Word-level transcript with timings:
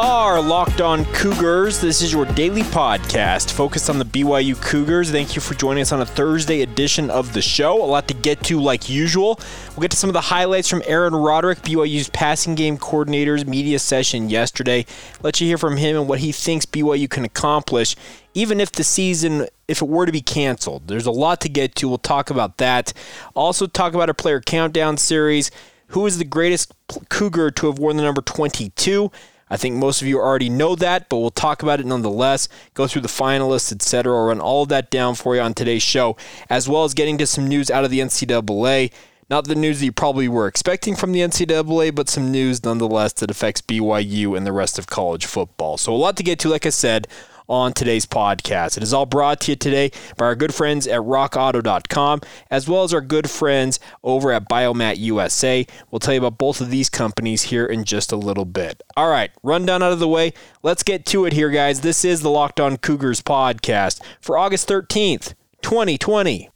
Are 0.00 0.40
Locked 0.40 0.80
On 0.80 1.04
Cougars. 1.06 1.80
This 1.80 2.02
is 2.02 2.12
your 2.12 2.24
daily 2.24 2.62
podcast 2.62 3.50
focused 3.50 3.90
on 3.90 3.98
the 3.98 4.04
BYU 4.04 4.54
Cougars. 4.62 5.10
Thank 5.10 5.34
you 5.34 5.40
for 5.40 5.54
joining 5.54 5.82
us 5.82 5.90
on 5.90 6.00
a 6.00 6.06
Thursday 6.06 6.62
edition 6.62 7.10
of 7.10 7.32
the 7.32 7.42
show. 7.42 7.82
A 7.82 7.84
lot 7.84 8.06
to 8.06 8.14
get 8.14 8.44
to, 8.44 8.60
like 8.60 8.88
usual. 8.88 9.40
We'll 9.70 9.82
get 9.82 9.90
to 9.90 9.96
some 9.96 10.08
of 10.08 10.14
the 10.14 10.20
highlights 10.20 10.68
from 10.68 10.84
Aaron 10.86 11.16
Roderick, 11.16 11.62
BYU's 11.62 12.10
passing 12.10 12.54
game 12.54 12.78
coordinator's 12.78 13.44
media 13.44 13.80
session 13.80 14.30
yesterday. 14.30 14.86
Let 15.20 15.40
you 15.40 15.48
hear 15.48 15.58
from 15.58 15.76
him 15.76 15.96
and 15.96 16.08
what 16.08 16.20
he 16.20 16.30
thinks 16.30 16.64
BYU 16.64 17.10
can 17.10 17.24
accomplish, 17.24 17.96
even 18.34 18.60
if 18.60 18.70
the 18.70 18.84
season, 18.84 19.48
if 19.66 19.82
it 19.82 19.88
were 19.88 20.06
to 20.06 20.12
be 20.12 20.22
canceled. 20.22 20.86
There's 20.86 21.06
a 21.06 21.10
lot 21.10 21.40
to 21.40 21.48
get 21.48 21.74
to. 21.74 21.88
We'll 21.88 21.98
talk 21.98 22.30
about 22.30 22.58
that. 22.58 22.92
Also, 23.34 23.66
talk 23.66 23.94
about 23.94 24.08
our 24.08 24.14
player 24.14 24.40
countdown 24.40 24.96
series. 24.96 25.50
Who 25.88 26.06
is 26.06 26.18
the 26.18 26.24
greatest 26.24 26.72
Cougar 27.08 27.50
to 27.50 27.66
have 27.66 27.80
worn 27.80 27.96
the 27.96 28.04
number 28.04 28.22
22? 28.22 29.10
I 29.50 29.56
think 29.56 29.76
most 29.76 30.02
of 30.02 30.08
you 30.08 30.18
already 30.18 30.48
know 30.48 30.74
that, 30.76 31.08
but 31.08 31.18
we'll 31.18 31.30
talk 31.30 31.62
about 31.62 31.80
it 31.80 31.86
nonetheless. 31.86 32.48
Go 32.74 32.86
through 32.86 33.02
the 33.02 33.08
finalists, 33.08 33.72
etc. 33.72 34.14
I'll 34.14 34.26
run 34.26 34.40
all 34.40 34.62
of 34.62 34.68
that 34.68 34.90
down 34.90 35.14
for 35.14 35.34
you 35.34 35.40
on 35.40 35.54
today's 35.54 35.82
show, 35.82 36.16
as 36.50 36.68
well 36.68 36.84
as 36.84 36.94
getting 36.94 37.18
to 37.18 37.26
some 37.26 37.46
news 37.46 37.70
out 37.70 37.84
of 37.84 37.90
the 37.90 38.00
NCAA. 38.00 38.92
Not 39.30 39.44
the 39.44 39.54
news 39.54 39.80
that 39.80 39.84
you 39.84 39.92
probably 39.92 40.26
were 40.26 40.46
expecting 40.46 40.96
from 40.96 41.12
the 41.12 41.20
NCAA, 41.20 41.94
but 41.94 42.08
some 42.08 42.32
news 42.32 42.64
nonetheless 42.64 43.12
that 43.14 43.30
affects 43.30 43.60
BYU 43.60 44.34
and 44.34 44.46
the 44.46 44.52
rest 44.52 44.78
of 44.78 44.86
college 44.86 45.26
football. 45.26 45.76
So, 45.76 45.92
a 45.92 45.96
lot 45.96 46.16
to 46.16 46.22
get 46.22 46.38
to, 46.40 46.48
like 46.48 46.64
I 46.64 46.70
said, 46.70 47.06
on 47.48 47.72
today's 47.72 48.06
podcast. 48.06 48.76
It 48.76 48.82
is 48.82 48.92
all 48.92 49.06
brought 49.06 49.40
to 49.42 49.52
you 49.52 49.56
today 49.56 49.90
by 50.16 50.26
our 50.26 50.34
good 50.34 50.54
friends 50.54 50.86
at 50.86 51.00
rockauto.com, 51.00 52.20
as 52.50 52.68
well 52.68 52.84
as 52.84 52.92
our 52.92 53.00
good 53.00 53.30
friends 53.30 53.80
over 54.02 54.32
at 54.32 54.48
Biomat 54.48 54.98
USA. 54.98 55.66
We'll 55.90 56.00
tell 56.00 56.14
you 56.14 56.20
about 56.20 56.38
both 56.38 56.60
of 56.60 56.70
these 56.70 56.90
companies 56.90 57.44
here 57.44 57.66
in 57.66 57.84
just 57.84 58.12
a 58.12 58.16
little 58.16 58.44
bit. 58.44 58.82
All 58.96 59.10
right, 59.10 59.30
rundown 59.42 59.82
out 59.82 59.92
of 59.92 59.98
the 59.98 60.08
way. 60.08 60.32
Let's 60.62 60.82
get 60.82 61.06
to 61.06 61.24
it 61.24 61.32
here, 61.32 61.50
guys. 61.50 61.80
This 61.80 62.04
is 62.04 62.20
the 62.20 62.30
Locked 62.30 62.60
On 62.60 62.76
Cougars 62.76 63.22
podcast 63.22 64.02
for 64.20 64.36
August 64.36 64.68
13th, 64.68 65.34
2020. 65.62 66.50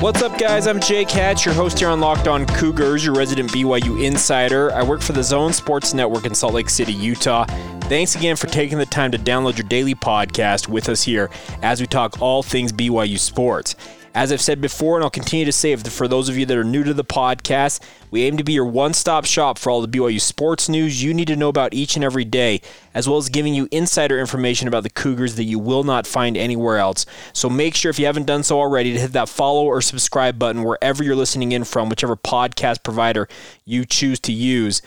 What's 0.00 0.22
up, 0.22 0.38
guys? 0.38 0.68
I'm 0.68 0.78
Jay 0.78 1.02
Hatch, 1.02 1.44
your 1.44 1.54
host 1.54 1.80
here 1.80 1.88
on 1.88 1.98
Locked 1.98 2.28
On 2.28 2.46
Cougars, 2.46 3.04
your 3.04 3.16
resident 3.16 3.50
BYU 3.50 4.00
insider. 4.00 4.72
I 4.72 4.80
work 4.80 5.02
for 5.02 5.12
the 5.12 5.24
Zone 5.24 5.52
Sports 5.52 5.92
Network 5.92 6.24
in 6.24 6.36
Salt 6.36 6.54
Lake 6.54 6.70
City, 6.70 6.92
Utah. 6.92 7.46
Thanks 7.88 8.14
again 8.14 8.36
for 8.36 8.46
taking 8.46 8.78
the 8.78 8.86
time 8.86 9.10
to 9.10 9.18
download 9.18 9.58
your 9.58 9.66
daily 9.66 9.96
podcast 9.96 10.68
with 10.68 10.88
us 10.88 11.02
here 11.02 11.30
as 11.62 11.80
we 11.80 11.88
talk 11.88 12.22
all 12.22 12.44
things 12.44 12.70
BYU 12.70 13.18
sports. 13.18 13.74
As 14.14 14.32
I've 14.32 14.40
said 14.40 14.60
before, 14.60 14.96
and 14.96 15.04
I'll 15.04 15.10
continue 15.10 15.44
to 15.44 15.52
say 15.52 15.76
for 15.76 16.08
those 16.08 16.28
of 16.28 16.38
you 16.38 16.46
that 16.46 16.56
are 16.56 16.64
new 16.64 16.82
to 16.82 16.94
the 16.94 17.04
podcast, 17.04 17.80
we 18.10 18.22
aim 18.22 18.36
to 18.38 18.44
be 18.44 18.54
your 18.54 18.64
one 18.64 18.94
stop 18.94 19.26
shop 19.26 19.58
for 19.58 19.70
all 19.70 19.82
the 19.82 19.88
BYU 19.88 20.20
sports 20.20 20.68
news 20.68 21.02
you 21.02 21.12
need 21.12 21.28
to 21.28 21.36
know 21.36 21.48
about 21.48 21.74
each 21.74 21.94
and 21.94 22.04
every 22.04 22.24
day, 22.24 22.60
as 22.94 23.08
well 23.08 23.18
as 23.18 23.28
giving 23.28 23.54
you 23.54 23.68
insider 23.70 24.18
information 24.18 24.66
about 24.66 24.82
the 24.82 24.90
Cougars 24.90 25.36
that 25.36 25.44
you 25.44 25.58
will 25.58 25.84
not 25.84 26.06
find 26.06 26.36
anywhere 26.36 26.78
else. 26.78 27.04
So 27.32 27.50
make 27.50 27.74
sure, 27.74 27.90
if 27.90 27.98
you 27.98 28.06
haven't 28.06 28.26
done 28.26 28.42
so 28.42 28.58
already, 28.58 28.92
to 28.94 28.98
hit 28.98 29.12
that 29.12 29.28
follow 29.28 29.64
or 29.64 29.82
subscribe 29.82 30.38
button 30.38 30.64
wherever 30.64 31.04
you're 31.04 31.14
listening 31.14 31.52
in 31.52 31.64
from, 31.64 31.88
whichever 31.88 32.16
podcast 32.16 32.82
provider 32.82 33.28
you 33.64 33.84
choose 33.84 34.18
to 34.20 34.32
use. 34.32 34.80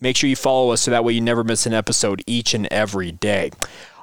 Make 0.00 0.16
sure 0.16 0.28
you 0.28 0.36
follow 0.36 0.72
us 0.72 0.82
so 0.82 0.90
that 0.90 1.04
way 1.04 1.14
you 1.14 1.22
never 1.22 1.42
miss 1.42 1.64
an 1.64 1.72
episode 1.72 2.22
each 2.26 2.52
and 2.52 2.66
every 2.66 3.10
day. 3.10 3.50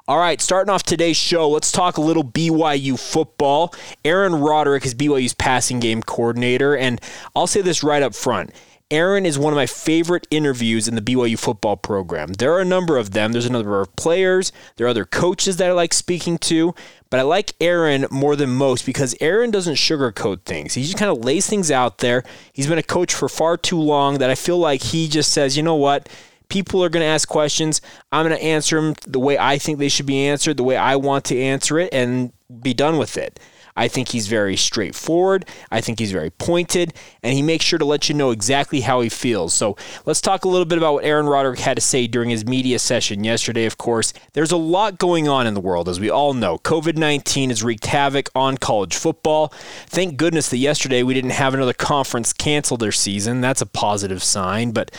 All 0.05 0.17
right, 0.17 0.41
starting 0.41 0.69
off 0.69 0.83
today's 0.83 1.15
show, 1.15 1.49
let's 1.49 1.71
talk 1.71 1.95
a 1.95 2.01
little 2.01 2.25
BYU 2.25 2.99
football. 2.99 3.73
Aaron 4.03 4.35
Roderick 4.35 4.85
is 4.85 4.93
BYU's 4.93 5.33
passing 5.33 5.79
game 5.79 6.03
coordinator, 6.03 6.75
and 6.75 6.99
I'll 7.33 7.47
say 7.47 7.61
this 7.61 7.83
right 7.83 8.03
up 8.03 8.13
front. 8.13 8.51
Aaron 8.91 9.25
is 9.25 9.39
one 9.39 9.53
of 9.53 9.55
my 9.55 9.65
favorite 9.65 10.27
interviews 10.29 10.89
in 10.89 10.95
the 10.95 11.01
BYU 11.01 11.39
football 11.39 11.77
program. 11.77 12.33
There 12.33 12.51
are 12.51 12.59
a 12.59 12.65
number 12.65 12.97
of 12.97 13.11
them. 13.11 13.31
There's 13.31 13.45
a 13.45 13.51
number 13.51 13.79
of 13.79 13.95
players. 13.95 14.51
There 14.75 14.85
are 14.85 14.89
other 14.89 15.05
coaches 15.05 15.55
that 15.55 15.69
I 15.69 15.71
like 15.71 15.93
speaking 15.93 16.37
to, 16.39 16.75
but 17.09 17.21
I 17.21 17.23
like 17.23 17.53
Aaron 17.61 18.05
more 18.11 18.35
than 18.35 18.49
most 18.49 18.85
because 18.85 19.15
Aaron 19.21 19.51
doesn't 19.51 19.75
sugarcoat 19.75 20.41
things. 20.41 20.73
He 20.73 20.83
just 20.83 20.97
kind 20.97 21.11
of 21.11 21.23
lays 21.23 21.47
things 21.47 21.71
out 21.71 21.99
there. 21.99 22.25
He's 22.51 22.67
been 22.67 22.77
a 22.77 22.83
coach 22.83 23.13
for 23.13 23.29
far 23.29 23.55
too 23.55 23.79
long 23.79 24.17
that 24.17 24.29
I 24.29 24.35
feel 24.35 24.57
like 24.57 24.81
he 24.81 25.07
just 25.07 25.31
says, 25.31 25.55
you 25.55 25.63
know 25.63 25.75
what? 25.75 26.09
People 26.53 26.83
are 26.83 26.89
going 26.89 27.01
to 27.01 27.07
ask 27.07 27.27
questions. 27.27 27.81
I'm 28.11 28.27
going 28.27 28.37
to 28.37 28.45
answer 28.45 28.79
them 28.79 28.93
the 29.07 29.17
way 29.17 29.39
I 29.39 29.57
think 29.57 29.79
they 29.79 29.89
should 29.89 30.05
be 30.05 30.27
answered, 30.27 30.55
the 30.55 30.63
way 30.63 30.77
I 30.77 30.95
want 30.97 31.25
to 31.25 31.39
answer 31.39 31.79
it, 31.79 31.91
and 31.91 32.31
be 32.61 32.75
done 32.75 32.99
with 32.99 33.17
it. 33.17 33.39
I 33.75 33.87
think 33.87 34.09
he's 34.09 34.27
very 34.27 34.55
straightforward. 34.55 35.45
I 35.71 35.81
think 35.81 35.99
he's 35.99 36.11
very 36.11 36.29
pointed, 36.29 36.93
and 37.21 37.33
he 37.33 37.41
makes 37.41 37.65
sure 37.65 37.79
to 37.79 37.85
let 37.85 38.09
you 38.09 38.15
know 38.15 38.31
exactly 38.31 38.81
how 38.81 39.01
he 39.01 39.09
feels. 39.09 39.53
So 39.53 39.75
let's 40.05 40.21
talk 40.21 40.45
a 40.45 40.47
little 40.47 40.65
bit 40.65 40.77
about 40.77 40.93
what 40.93 41.05
Aaron 41.05 41.25
Roderick 41.25 41.59
had 41.59 41.77
to 41.77 41.81
say 41.81 42.07
during 42.07 42.29
his 42.29 42.45
media 42.45 42.79
session 42.79 43.23
yesterday, 43.23 43.65
of 43.65 43.77
course. 43.77 44.13
There's 44.33 44.51
a 44.51 44.57
lot 44.57 44.99
going 44.99 45.27
on 45.27 45.47
in 45.47 45.53
the 45.53 45.61
world, 45.61 45.89
as 45.89 45.99
we 45.99 46.09
all 46.09 46.33
know. 46.33 46.57
COVID 46.59 46.97
19 46.97 47.49
has 47.49 47.63
wreaked 47.63 47.87
havoc 47.87 48.29
on 48.35 48.57
college 48.57 48.95
football. 48.95 49.47
Thank 49.87 50.17
goodness 50.17 50.49
that 50.49 50.57
yesterday 50.57 51.03
we 51.03 51.13
didn't 51.13 51.31
have 51.31 51.53
another 51.53 51.73
conference 51.73 52.33
cancel 52.33 52.77
their 52.77 52.91
season. 52.91 53.41
That's 53.41 53.61
a 53.61 53.65
positive 53.65 54.23
sign. 54.23 54.71
But 54.71 54.91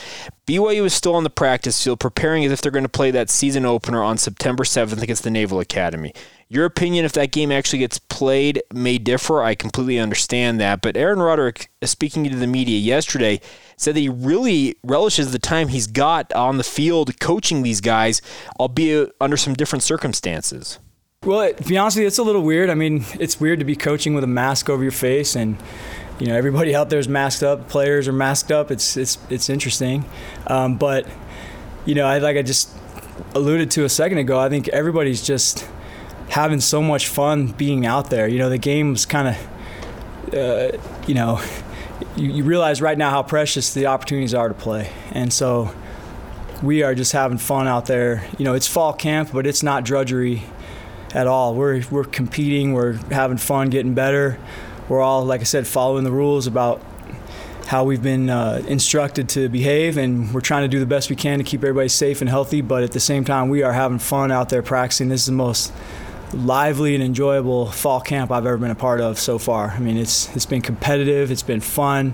BYU 0.47 0.85
is 0.85 0.93
still 0.93 1.15
on 1.15 1.23
the 1.23 1.29
practice 1.29 1.83
field, 1.83 1.99
preparing 1.99 2.45
as 2.45 2.51
if 2.51 2.61
they're 2.61 2.71
going 2.71 2.83
to 2.83 2.89
play 2.89 3.11
that 3.11 3.29
season 3.29 3.65
opener 3.65 4.03
on 4.03 4.17
September 4.17 4.63
7th 4.63 5.01
against 5.01 5.23
the 5.23 5.31
Naval 5.31 5.59
Academy. 5.59 6.13
Your 6.47 6.65
opinion, 6.65 7.05
if 7.05 7.13
that 7.13 7.31
game 7.31 7.51
actually 7.51 7.79
gets 7.79 7.97
played, 7.97 8.61
may 8.71 8.99
differ. 8.99 9.41
I 9.41 9.55
completely 9.55 9.97
understand 9.97 10.59
that. 10.59 10.81
But 10.81 10.95
Aaron 10.95 11.19
Roderick, 11.19 11.71
uh, 11.81 11.87
speaking 11.87 12.23
to 12.25 12.35
the 12.35 12.45
media 12.45 12.77
yesterday, 12.77 13.41
said 13.77 13.95
that 13.95 13.99
he 13.99 14.09
really 14.09 14.75
relishes 14.83 15.31
the 15.31 15.39
time 15.39 15.69
he's 15.69 15.87
got 15.87 16.31
on 16.33 16.57
the 16.57 16.63
field 16.63 17.19
coaching 17.19 17.63
these 17.63 17.81
guys, 17.81 18.21
albeit 18.59 19.11
under 19.19 19.37
some 19.37 19.55
different 19.55 19.81
circumstances. 19.81 20.77
Well, 21.23 21.51
to 21.51 21.63
be 21.63 21.77
honest 21.77 21.97
with 21.97 22.01
you, 22.01 22.07
it's 22.07 22.19
a 22.19 22.23
little 22.23 22.43
weird. 22.43 22.69
I 22.69 22.75
mean, 22.75 23.03
it's 23.19 23.39
weird 23.39 23.57
to 23.57 23.65
be 23.65 23.75
coaching 23.75 24.13
with 24.13 24.23
a 24.23 24.27
mask 24.27 24.69
over 24.69 24.83
your 24.83 24.91
face 24.91 25.35
and 25.35 25.57
you 26.19 26.27
know 26.27 26.35
everybody 26.35 26.75
out 26.75 26.89
there 26.89 26.99
is 26.99 27.09
masked 27.09 27.43
up 27.43 27.67
players 27.67 28.07
are 28.07 28.13
masked 28.13 28.49
up 28.49 28.71
it's 28.71 28.95
it's 28.95 29.17
it's 29.29 29.49
interesting 29.49 30.05
um, 30.47 30.77
but 30.77 31.05
you 31.85 31.93
know 31.93 32.05
I 32.05 32.19
like 32.19 32.37
I 32.37 32.41
just 32.41 32.69
alluded 33.33 33.71
to 33.71 33.83
a 33.83 33.89
second 33.89 34.19
ago 34.19 34.39
I 34.39 34.47
think 34.47 34.69
everybody's 34.69 35.21
just 35.21 35.67
having 36.29 36.59
so 36.59 36.81
much 36.81 37.07
fun 37.07 37.47
being 37.47 37.85
out 37.85 38.09
there. 38.09 38.27
You 38.27 38.39
know, 38.39 38.49
the 38.49 38.57
game's 38.57 39.05
kind 39.05 39.29
of, 39.29 40.33
uh, 40.33 40.77
you 41.07 41.13
know, 41.13 41.41
you, 42.15 42.31
you, 42.31 42.43
realize 42.43 42.81
right 42.81 42.97
now 42.97 43.09
how 43.09 43.23
precious 43.23 43.73
the 43.73 43.87
opportunities 43.87 44.33
are 44.33 44.47
to 44.47 44.53
play. 44.53 44.91
And 45.11 45.31
so 45.31 45.73
we 46.61 46.83
are 46.83 46.95
just 46.95 47.11
having 47.11 47.37
fun 47.37 47.67
out 47.67 47.85
there. 47.85 48.27
You 48.37 48.45
know, 48.45 48.53
it's 48.53 48.67
fall 48.67 48.93
camp, 48.93 49.29
but 49.31 49.45
it's 49.47 49.63
not 49.63 49.85
drudgery 49.85 50.43
at 51.13 51.27
all. 51.27 51.55
We're, 51.55 51.83
we're 51.89 52.03
competing, 52.03 52.73
we're 52.73 52.93
having 53.11 53.37
fun, 53.37 53.69
getting 53.69 53.93
better. 53.93 54.37
We're 54.89 55.01
all, 55.01 55.23
like 55.23 55.41
I 55.41 55.45
said, 55.45 55.65
following 55.65 56.03
the 56.03 56.11
rules 56.11 56.47
about 56.47 56.81
how 57.67 57.83
we've 57.83 58.03
been 58.03 58.29
uh, 58.29 58.61
instructed 58.67 59.27
to 59.29 59.49
behave, 59.49 59.97
and 59.97 60.31
we're 60.33 60.41
trying 60.41 60.63
to 60.63 60.67
do 60.67 60.79
the 60.79 60.85
best 60.85 61.09
we 61.09 61.15
can 61.15 61.39
to 61.39 61.43
keep 61.43 61.61
everybody 61.61 61.89
safe 61.89 62.21
and 62.21 62.29
healthy. 62.29 62.61
But 62.61 62.83
at 62.83 62.91
the 62.91 62.99
same 62.99 63.23
time, 63.23 63.49
we 63.49 63.63
are 63.63 63.73
having 63.73 63.97
fun 63.97 64.31
out 64.31 64.49
there 64.49 64.61
practicing. 64.61 65.09
This 65.09 65.21
is 65.21 65.27
the 65.27 65.31
most 65.31 65.73
lively 66.33 66.95
and 66.95 67.03
enjoyable 67.03 67.67
fall 67.71 68.01
camp 68.01 68.31
I've 68.31 68.45
ever 68.45 68.57
been 68.57 68.71
a 68.71 68.75
part 68.75 69.01
of 69.01 69.19
so 69.19 69.37
far. 69.37 69.69
I 69.69 69.79
mean, 69.79 69.97
it's 69.97 70.33
it's 70.35 70.45
been 70.45 70.61
competitive, 70.61 71.31
it's 71.31 71.43
been 71.43 71.61
fun, 71.61 72.13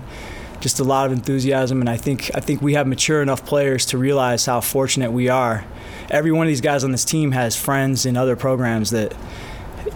just 0.60 0.80
a 0.80 0.84
lot 0.84 1.06
of 1.06 1.12
enthusiasm, 1.12 1.80
and 1.80 1.88
I 1.88 1.96
think 1.96 2.30
I 2.34 2.40
think 2.40 2.62
we 2.62 2.74
have 2.74 2.86
mature 2.86 3.22
enough 3.22 3.44
players 3.44 3.86
to 3.86 3.98
realize 3.98 4.46
how 4.46 4.60
fortunate 4.60 5.12
we 5.12 5.28
are. 5.28 5.64
Every 6.10 6.32
one 6.32 6.46
of 6.46 6.48
these 6.48 6.60
guys 6.60 6.84
on 6.84 6.92
this 6.92 7.04
team 7.04 7.32
has 7.32 7.56
friends 7.56 8.06
in 8.06 8.16
other 8.16 8.36
programs 8.36 8.90
that 8.90 9.14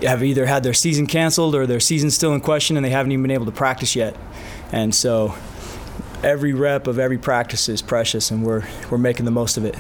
have 0.03 0.23
either 0.23 0.47
had 0.47 0.63
their 0.63 0.75
season 0.75 1.07
canceled 1.07 1.55
or 1.55 1.67
their 1.67 1.81
season 1.81 2.11
still 2.11 2.35
in 2.35 2.41
question, 2.41 2.77
and 2.77 2.85
they 2.85 2.91
haven't 2.91 3.13
even 3.13 3.23
been 3.23 3.31
able 3.31 3.47
to 3.47 3.53
practice 3.53 3.95
yet. 3.95 4.17
And 4.73 4.95
so, 4.95 5.35
every 6.23 6.53
rep 6.53 6.87
of 6.87 6.99
every 6.99 7.19
practice 7.19 7.69
is 7.69 7.83
precious, 7.83 8.31
and 8.31 8.45
we're 8.45 8.65
we're 8.91 8.99
making 8.99 9.25
the 9.25 9.31
most 9.31 9.57
of 9.57 9.65
it. 9.65 9.77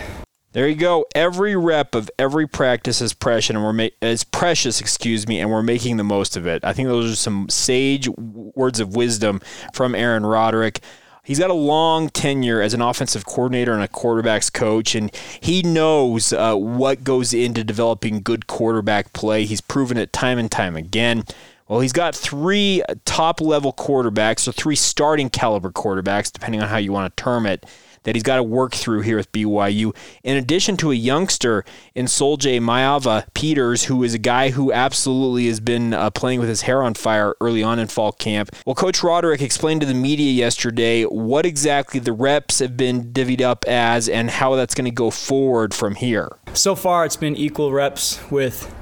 There 0.56 0.66
you 0.66 0.74
go. 0.74 1.04
Every 1.14 1.54
rep 1.54 1.94
of 1.94 2.10
every 2.18 2.48
practice 2.48 3.02
is 3.02 3.12
precious, 3.12 3.50
and 3.50 3.62
we're 3.62 3.74
ma- 3.74 3.88
is 4.00 4.24
precious, 4.24 4.80
excuse 4.80 5.28
me, 5.28 5.38
and 5.38 5.50
we're 5.50 5.62
making 5.62 5.98
the 5.98 6.02
most 6.02 6.34
of 6.34 6.46
it. 6.46 6.64
I 6.64 6.72
think 6.72 6.88
those 6.88 7.12
are 7.12 7.14
some 7.14 7.50
sage 7.50 8.08
words 8.08 8.80
of 8.80 8.96
wisdom 8.96 9.42
from 9.74 9.94
Aaron 9.94 10.24
Roderick. 10.24 10.80
He's 11.22 11.38
got 11.38 11.50
a 11.50 11.52
long 11.52 12.08
tenure 12.08 12.62
as 12.62 12.72
an 12.72 12.80
offensive 12.80 13.26
coordinator 13.26 13.74
and 13.74 13.82
a 13.82 13.88
quarterbacks 13.88 14.50
coach, 14.50 14.94
and 14.94 15.14
he 15.40 15.60
knows 15.60 16.32
uh, 16.32 16.54
what 16.54 17.04
goes 17.04 17.34
into 17.34 17.62
developing 17.62 18.22
good 18.22 18.46
quarterback 18.46 19.12
play. 19.12 19.44
He's 19.44 19.60
proven 19.60 19.98
it 19.98 20.10
time 20.14 20.38
and 20.38 20.50
time 20.50 20.74
again. 20.74 21.24
Well, 21.68 21.80
he's 21.80 21.92
got 21.92 22.14
three 22.14 22.82
top 23.04 23.42
level 23.42 23.74
quarterbacks, 23.74 24.38
so 24.38 24.52
three 24.52 24.76
starting 24.76 25.28
caliber 25.28 25.70
quarterbacks, 25.70 26.32
depending 26.32 26.62
on 26.62 26.68
how 26.68 26.78
you 26.78 26.92
want 26.92 27.14
to 27.14 27.22
term 27.22 27.44
it 27.44 27.66
that 28.06 28.14
he's 28.14 28.22
got 28.22 28.36
to 28.36 28.42
work 28.42 28.72
through 28.72 29.00
here 29.00 29.16
with 29.16 29.30
BYU. 29.32 29.94
In 30.22 30.36
addition 30.36 30.76
to 30.78 30.92
a 30.92 30.94
youngster 30.94 31.64
in 31.94 32.06
Soljay 32.06 32.60
Maiava 32.60 33.26
Peters, 33.34 33.84
who 33.84 34.04
is 34.04 34.14
a 34.14 34.18
guy 34.18 34.50
who 34.50 34.72
absolutely 34.72 35.48
has 35.48 35.58
been 35.58 35.92
uh, 35.92 36.10
playing 36.10 36.38
with 36.38 36.48
his 36.48 36.62
hair 36.62 36.84
on 36.84 36.94
fire 36.94 37.34
early 37.40 37.64
on 37.64 37.80
in 37.80 37.88
fall 37.88 38.12
camp. 38.12 38.54
Well, 38.64 38.76
Coach 38.76 39.02
Roderick 39.02 39.42
explained 39.42 39.80
to 39.80 39.86
the 39.88 39.94
media 39.94 40.30
yesterday 40.30 41.02
what 41.02 41.44
exactly 41.44 41.98
the 41.98 42.12
reps 42.12 42.60
have 42.60 42.76
been 42.76 43.12
divvied 43.12 43.40
up 43.40 43.64
as 43.66 44.08
and 44.08 44.30
how 44.30 44.54
that's 44.54 44.74
going 44.74 44.84
to 44.84 44.92
go 44.92 45.10
forward 45.10 45.74
from 45.74 45.96
here. 45.96 46.30
So 46.54 46.76
far, 46.76 47.04
it's 47.04 47.16
been 47.16 47.34
equal 47.34 47.72
reps 47.72 48.20
with 48.30 48.72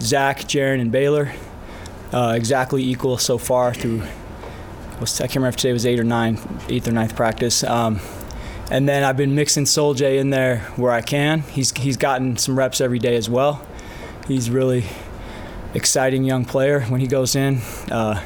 Zach, 0.00 0.40
Jaren, 0.40 0.80
and 0.80 0.90
Baylor. 0.90 1.34
Uh, 2.10 2.32
exactly 2.34 2.82
equal 2.82 3.18
so 3.18 3.36
far 3.36 3.74
through. 3.74 4.02
I 4.98 5.04
can't 5.04 5.34
remember 5.34 5.48
if 5.48 5.56
today 5.56 5.74
was 5.74 5.84
eight 5.84 6.00
or 6.00 6.04
nine, 6.04 6.38
eighth 6.70 6.88
or 6.88 6.92
ninth 6.92 7.14
practice. 7.14 7.62
Um, 7.62 8.00
and 8.70 8.88
then 8.88 9.04
I've 9.04 9.16
been 9.16 9.34
mixing 9.34 9.64
Soljay 9.64 10.18
in 10.18 10.30
there 10.30 10.58
where 10.76 10.92
I 10.92 11.00
can. 11.00 11.42
He's 11.42 11.72
he's 11.72 11.96
gotten 11.96 12.36
some 12.36 12.58
reps 12.58 12.80
every 12.80 12.98
day 12.98 13.16
as 13.16 13.30
well. 13.30 13.64
He's 14.26 14.50
really 14.50 14.84
exciting 15.74 16.24
young 16.24 16.44
player 16.44 16.80
when 16.82 17.00
he 17.00 17.06
goes 17.06 17.36
in. 17.36 17.58
Uh, 17.90 18.22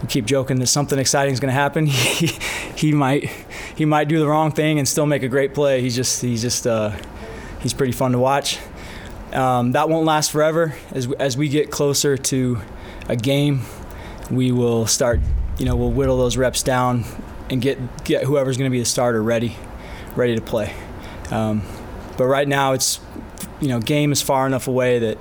we 0.00 0.08
keep 0.08 0.24
joking 0.24 0.58
that 0.58 0.66
something 0.66 0.98
exciting 0.98 1.32
is 1.32 1.38
going 1.38 1.50
to 1.50 1.54
happen. 1.54 1.86
he, 1.86 2.26
he 2.76 2.92
might 2.92 3.30
he 3.76 3.84
might 3.84 4.08
do 4.08 4.18
the 4.18 4.26
wrong 4.26 4.50
thing 4.50 4.78
and 4.78 4.88
still 4.88 5.06
make 5.06 5.22
a 5.22 5.28
great 5.28 5.54
play. 5.54 5.80
He's 5.80 5.94
just 5.94 6.20
he's 6.20 6.42
just 6.42 6.66
uh, 6.66 6.96
he's 7.60 7.72
pretty 7.72 7.92
fun 7.92 8.12
to 8.12 8.18
watch. 8.18 8.58
Um, 9.32 9.72
that 9.72 9.88
won't 9.88 10.04
last 10.04 10.32
forever. 10.32 10.74
As 10.90 11.10
as 11.12 11.36
we 11.36 11.48
get 11.48 11.70
closer 11.70 12.16
to 12.16 12.60
a 13.08 13.14
game, 13.14 13.62
we 14.28 14.50
will 14.50 14.86
start. 14.86 15.20
You 15.58 15.66
know, 15.66 15.76
we'll 15.76 15.92
whittle 15.92 16.18
those 16.18 16.36
reps 16.36 16.64
down 16.64 17.04
and 17.52 17.60
get 17.60 18.04
get 18.04 18.24
whoever's 18.24 18.56
going 18.56 18.70
to 18.70 18.72
be 18.72 18.80
the 18.80 18.86
starter 18.86 19.22
ready, 19.22 19.56
ready 20.16 20.34
to 20.34 20.40
play. 20.40 20.74
Um, 21.30 21.62
but 22.16 22.24
right 22.24 22.48
now, 22.48 22.72
it's 22.72 22.98
you 23.60 23.68
know, 23.68 23.78
game 23.78 24.10
is 24.10 24.20
far 24.22 24.46
enough 24.46 24.66
away 24.66 24.98
that 24.98 25.18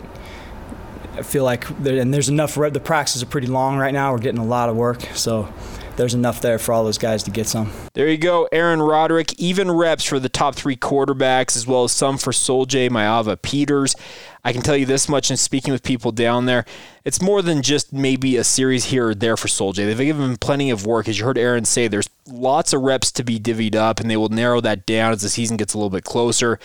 I 1.13 1.21
feel 1.23 1.43
like 1.43 1.67
there, 1.79 1.99
and 1.99 2.13
there's 2.13 2.29
enough. 2.29 2.55
The 2.55 2.79
practices 2.79 3.21
are 3.21 3.27
pretty 3.27 3.47
long 3.47 3.77
right 3.77 3.93
now. 3.93 4.11
We're 4.13 4.19
getting 4.19 4.39
a 4.39 4.45
lot 4.45 4.69
of 4.69 4.75
work, 4.75 5.01
so 5.13 5.53
there's 5.95 6.13
enough 6.13 6.41
there 6.41 6.59
for 6.59 6.73
all 6.73 6.83
those 6.83 6.97
guys 6.97 7.23
to 7.23 7.31
get 7.31 7.47
some. 7.47 7.71
There 7.93 8.07
you 8.07 8.17
go, 8.17 8.47
Aaron 8.51 8.81
Roderick. 8.81 9.39
Even 9.39 9.71
reps 9.71 10.03
for 10.03 10.19
the 10.19 10.29
top 10.29 10.55
three 10.55 10.75
quarterbacks, 10.75 11.55
as 11.55 11.67
well 11.67 11.83
as 11.83 11.91
some 11.91 12.17
for 12.17 12.31
Soljay 12.31 12.89
Maiava 12.89 13.41
Peters. 13.41 13.95
I 14.43 14.53
can 14.53 14.61
tell 14.61 14.75
you 14.75 14.85
this 14.85 15.07
much 15.07 15.29
in 15.29 15.37
speaking 15.37 15.71
with 15.71 15.83
people 15.83 16.11
down 16.11 16.45
there, 16.47 16.65
it's 17.05 17.21
more 17.21 17.41
than 17.41 17.61
just 17.61 17.93
maybe 17.93 18.37
a 18.37 18.43
series 18.43 18.85
here 18.85 19.09
or 19.09 19.15
there 19.15 19.37
for 19.37 19.47
Soljay. 19.47 19.85
They've 19.85 19.97
given 19.97 20.31
him 20.31 20.37
plenty 20.37 20.71
of 20.71 20.85
work. 20.85 21.07
As 21.07 21.19
you 21.19 21.25
heard 21.25 21.37
Aaron 21.37 21.65
say, 21.65 21.87
there's 21.87 22.09
lots 22.27 22.73
of 22.73 22.81
reps 22.81 23.11
to 23.13 23.23
be 23.23 23.39
divvied 23.39 23.75
up, 23.75 23.99
and 23.99 24.09
they 24.09 24.17
will 24.17 24.29
narrow 24.29 24.59
that 24.61 24.85
down 24.85 25.11
as 25.11 25.21
the 25.21 25.29
season 25.29 25.57
gets 25.57 25.73
a 25.73 25.77
little 25.77 25.91
bit 25.91 26.03
closer. 26.03 26.59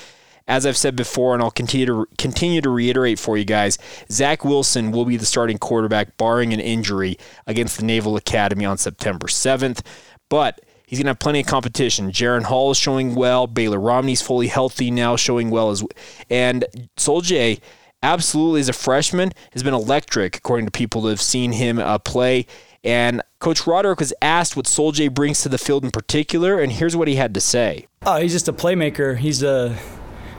As 0.48 0.64
I've 0.64 0.76
said 0.76 0.94
before, 0.94 1.34
and 1.34 1.42
I'll 1.42 1.50
continue 1.50 1.86
to 1.86 2.06
continue 2.18 2.60
to 2.60 2.70
reiterate 2.70 3.18
for 3.18 3.36
you 3.36 3.44
guys, 3.44 3.78
Zach 4.10 4.44
Wilson 4.44 4.92
will 4.92 5.04
be 5.04 5.16
the 5.16 5.26
starting 5.26 5.58
quarterback, 5.58 6.16
barring 6.16 6.52
an 6.52 6.60
injury, 6.60 7.18
against 7.46 7.78
the 7.78 7.84
Naval 7.84 8.16
Academy 8.16 8.64
on 8.64 8.78
September 8.78 9.26
7th. 9.26 9.80
But 10.28 10.60
he's 10.86 10.98
going 10.98 11.06
to 11.06 11.10
have 11.10 11.18
plenty 11.18 11.40
of 11.40 11.46
competition. 11.46 12.12
Jaren 12.12 12.44
Hall 12.44 12.70
is 12.70 12.76
showing 12.76 13.14
well. 13.14 13.46
Baylor 13.46 13.80
Romney's 13.80 14.22
fully 14.22 14.46
healthy 14.46 14.90
now, 14.90 15.16
showing 15.16 15.50
well 15.50 15.70
as 15.70 15.84
and 16.30 16.64
Soljay 16.96 17.60
absolutely 18.02 18.60
as 18.60 18.68
a 18.68 18.72
freshman 18.72 19.32
has 19.52 19.62
been 19.62 19.74
electric, 19.74 20.36
according 20.36 20.66
to 20.66 20.72
people 20.72 21.02
that 21.02 21.10
have 21.10 21.20
seen 21.20 21.52
him 21.52 21.78
uh, 21.78 21.98
play. 21.98 22.46
And 22.84 23.20
Coach 23.40 23.66
Roderick 23.66 23.98
was 23.98 24.14
asked 24.22 24.56
what 24.56 24.66
Soljay 24.66 25.12
brings 25.12 25.42
to 25.42 25.48
the 25.48 25.58
field 25.58 25.84
in 25.84 25.90
particular, 25.90 26.60
and 26.60 26.70
here's 26.70 26.94
what 26.94 27.08
he 27.08 27.16
had 27.16 27.34
to 27.34 27.40
say. 27.40 27.88
Oh, 28.04 28.20
he's 28.20 28.32
just 28.32 28.46
a 28.46 28.52
playmaker. 28.52 29.16
He's 29.16 29.42
a 29.42 29.76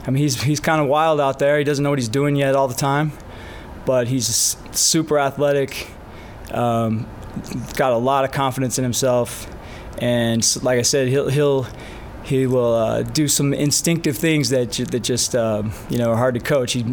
I 0.08 0.10
mean, 0.10 0.24
he's 0.24 0.42
he's 0.42 0.62
kind 0.62 0.82
of 0.82 0.88
wild 0.88 1.20
out 1.20 1.38
there. 1.38 1.58
He 1.58 1.66
doesn't 1.66 1.84
know 1.84 1.90
what 1.90 2.00
he's 2.00 2.08
doing 2.08 2.38
yet 2.38 2.56
all 2.56 2.70
the 2.70 2.74
time, 2.74 3.12
but 3.86 4.08
he's 4.08 4.56
super 4.72 5.20
athletic. 5.20 5.88
Um, 6.52 7.06
got 7.76 7.92
a 7.92 7.98
lot 7.98 8.24
of 8.24 8.32
confidence 8.32 8.78
in 8.78 8.86
himself, 8.86 9.54
and 10.00 10.42
like 10.64 10.80
I 10.80 10.84
said, 10.84 11.10
he'll 11.10 11.28
he'll 11.28 11.68
he 12.24 12.46
will 12.46 12.74
uh, 12.74 13.04
do 13.04 13.28
some 13.28 13.54
instinctive 13.54 14.18
things 14.18 14.50
that 14.50 14.72
that 14.92 15.02
just 15.02 15.36
uh, 15.36 15.64
you 15.90 15.98
know 15.98 16.12
are 16.12 16.18
hard 16.18 16.36
to 16.36 16.40
coach. 16.40 16.72
He 16.72 16.86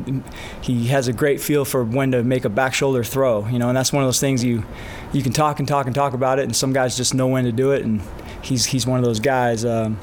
he 0.61 0.88
has 0.88 1.06
a 1.06 1.12
great 1.12 1.40
feel 1.40 1.64
for 1.64 1.84
when 1.84 2.11
to 2.11 2.25
make 2.25 2.44
a 2.44 2.49
back 2.49 2.75
shoulder 2.75 3.05
throw, 3.05 3.46
you 3.46 3.61
know, 3.61 3.69
and 3.69 3.76
that's 3.76 3.93
one 3.93 4.02
of 4.02 4.08
those 4.08 4.20
things 4.20 4.43
you 4.43 4.64
you 5.12 5.22
can 5.22 5.32
talk 5.32 5.61
and 5.61 5.69
talk 5.69 5.87
and 5.87 5.94
talk 5.94 6.14
about 6.14 6.40
it, 6.40 6.44
and 6.44 6.55
some 6.56 6.72
guys 6.72 6.96
just 6.96 7.14
know 7.14 7.28
when 7.28 7.44
to 7.44 7.52
do 7.52 7.70
it, 7.70 7.84
and 7.84 8.02
he's 8.43 8.66
he's 8.66 8.87
one 8.87 8.99
of 8.99 9.05
those 9.05 9.20
guys. 9.20 9.64
Um, 9.64 9.99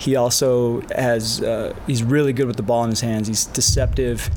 he 0.00 0.16
also 0.16 0.80
has 0.96 1.42
uh, 1.42 1.76
he's 1.86 2.02
really 2.02 2.32
good 2.32 2.46
with 2.46 2.56
the 2.56 2.62
ball 2.62 2.82
in 2.84 2.90
his 2.90 3.02
hands. 3.02 3.28
He's 3.28 3.44
deceptive 3.44 4.30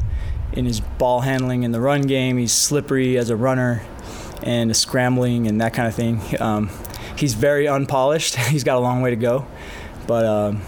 in 0.51 0.65
his 0.65 0.81
ball 0.81 1.21
handling 1.21 1.63
in 1.63 1.71
the 1.71 1.79
run 1.79 2.01
game. 2.01 2.37
He's 2.37 2.51
slippery 2.51 3.17
as 3.17 3.29
a 3.29 3.35
runner 3.35 3.81
and 4.43 4.75
scrambling 4.75 5.47
and 5.47 5.61
that 5.61 5.73
kind 5.73 5.87
of 5.87 5.95
thing. 5.95 6.21
Um, 6.39 6.69
he's 7.17 7.33
very 7.33 7.67
unpolished. 7.67 8.35
he's 8.49 8.63
got 8.63 8.77
a 8.77 8.81
long 8.81 9.01
way 9.01 9.09
to 9.11 9.15
go, 9.15 9.47
but 10.05 10.25
um, 10.25 10.61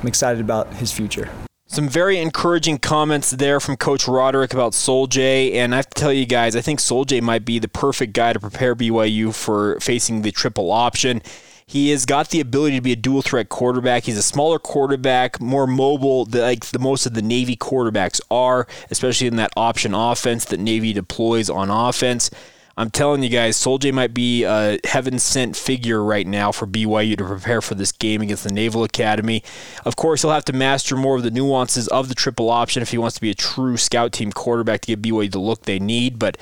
I'm 0.00 0.06
excited 0.06 0.40
about 0.40 0.74
his 0.74 0.90
future. 0.90 1.30
Some 1.70 1.88
very 1.88 2.18
encouraging 2.18 2.78
comments 2.78 3.30
there 3.30 3.60
from 3.60 3.76
Coach 3.76 4.08
Roderick 4.08 4.54
about 4.54 4.72
Soljay, 4.72 5.52
and 5.52 5.74
I 5.74 5.76
have 5.76 5.90
to 5.90 6.00
tell 6.00 6.12
you 6.12 6.24
guys, 6.24 6.56
I 6.56 6.62
think 6.62 6.80
Soljay 6.80 7.20
might 7.20 7.44
be 7.44 7.58
the 7.58 7.68
perfect 7.68 8.14
guy 8.14 8.32
to 8.32 8.40
prepare 8.40 8.74
BYU 8.74 9.34
for 9.34 9.78
facing 9.78 10.22
the 10.22 10.32
triple 10.32 10.72
option. 10.72 11.22
He 11.68 11.90
has 11.90 12.06
got 12.06 12.30
the 12.30 12.40
ability 12.40 12.76
to 12.76 12.80
be 12.80 12.92
a 12.92 12.96
dual 12.96 13.20
threat 13.20 13.50
quarterback. 13.50 14.04
He's 14.04 14.16
a 14.16 14.22
smaller 14.22 14.58
quarterback, 14.58 15.38
more 15.38 15.66
mobile, 15.66 16.24
like 16.24 16.64
the 16.64 16.78
most 16.78 17.04
of 17.04 17.12
the 17.12 17.20
Navy 17.20 17.56
quarterbacks 17.56 18.22
are, 18.30 18.66
especially 18.90 19.26
in 19.26 19.36
that 19.36 19.50
option 19.54 19.92
offense 19.92 20.46
that 20.46 20.60
Navy 20.60 20.94
deploys 20.94 21.50
on 21.50 21.68
offense. 21.68 22.30
I'm 22.78 22.88
telling 22.88 23.22
you 23.22 23.28
guys, 23.28 23.58
Soljay 23.58 23.92
might 23.92 24.14
be 24.14 24.44
a 24.44 24.78
heaven 24.84 25.18
sent 25.18 25.56
figure 25.56 26.02
right 26.02 26.26
now 26.26 26.52
for 26.52 26.66
BYU 26.66 27.18
to 27.18 27.24
prepare 27.26 27.60
for 27.60 27.74
this 27.74 27.92
game 27.92 28.22
against 28.22 28.44
the 28.44 28.52
Naval 28.52 28.82
Academy. 28.82 29.42
Of 29.84 29.96
course, 29.96 30.22
he'll 30.22 30.30
have 30.30 30.46
to 30.46 30.54
master 30.54 30.96
more 30.96 31.16
of 31.16 31.22
the 31.22 31.30
nuances 31.30 31.86
of 31.88 32.08
the 32.08 32.14
triple 32.14 32.48
option 32.48 32.80
if 32.80 32.92
he 32.92 32.98
wants 32.98 33.16
to 33.16 33.20
be 33.20 33.30
a 33.30 33.34
true 33.34 33.76
scout 33.76 34.12
team 34.12 34.32
quarterback 34.32 34.80
to 34.82 34.86
give 34.96 35.00
BYU 35.00 35.30
the 35.30 35.38
look 35.38 35.64
they 35.64 35.78
need. 35.78 36.18
But 36.18 36.38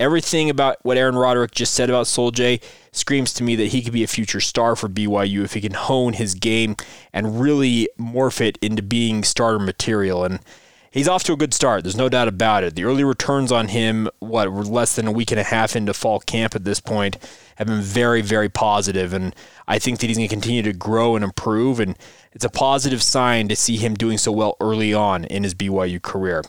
everything 0.00 0.48
about 0.50 0.76
what 0.82 0.96
Aaron 0.96 1.16
Roderick 1.16 1.50
just 1.52 1.74
said 1.74 1.90
about 1.90 2.06
Soljay 2.06 2.62
screams 2.92 3.32
to 3.34 3.42
me 3.42 3.56
that 3.56 3.68
he 3.68 3.82
could 3.82 3.92
be 3.92 4.04
a 4.04 4.08
future 4.08 4.40
star 4.40 4.76
for 4.76 4.88
BYU 4.88 5.44
if 5.44 5.54
he 5.54 5.60
can 5.60 5.74
hone 5.74 6.12
his 6.14 6.34
game 6.34 6.76
and 7.12 7.40
really 7.40 7.88
morph 7.98 8.40
it 8.40 8.58
into 8.62 8.82
being 8.82 9.24
starter 9.24 9.58
material. 9.58 10.24
And 10.24 10.40
he's 10.90 11.08
off 11.08 11.24
to 11.24 11.32
a 11.32 11.36
good 11.36 11.54
start. 11.54 11.84
There's 11.84 11.96
no 11.96 12.08
doubt 12.08 12.28
about 12.28 12.64
it. 12.64 12.74
The 12.74 12.84
early 12.84 13.04
returns 13.04 13.52
on 13.52 13.68
him, 13.68 14.08
what, 14.20 14.52
we're 14.52 14.62
less 14.62 14.96
than 14.96 15.06
a 15.06 15.12
week 15.12 15.30
and 15.30 15.40
a 15.40 15.44
half 15.44 15.76
into 15.76 15.94
fall 15.94 16.20
camp 16.20 16.54
at 16.54 16.64
this 16.64 16.80
point, 16.80 17.16
have 17.58 17.66
been 17.66 17.82
very, 17.82 18.22
very 18.22 18.48
positive, 18.48 19.12
and 19.12 19.34
I 19.66 19.80
think 19.80 19.98
that 19.98 20.06
he's 20.06 20.16
going 20.16 20.28
to 20.28 20.32
continue 20.32 20.62
to 20.62 20.72
grow 20.72 21.16
and 21.16 21.24
improve. 21.24 21.80
And 21.80 21.98
it's 22.32 22.44
a 22.44 22.48
positive 22.48 23.02
sign 23.02 23.48
to 23.48 23.56
see 23.56 23.76
him 23.76 23.94
doing 23.94 24.16
so 24.16 24.30
well 24.30 24.56
early 24.60 24.94
on 24.94 25.24
in 25.24 25.42
his 25.42 25.56
BYU 25.56 26.00
career. 26.00 26.44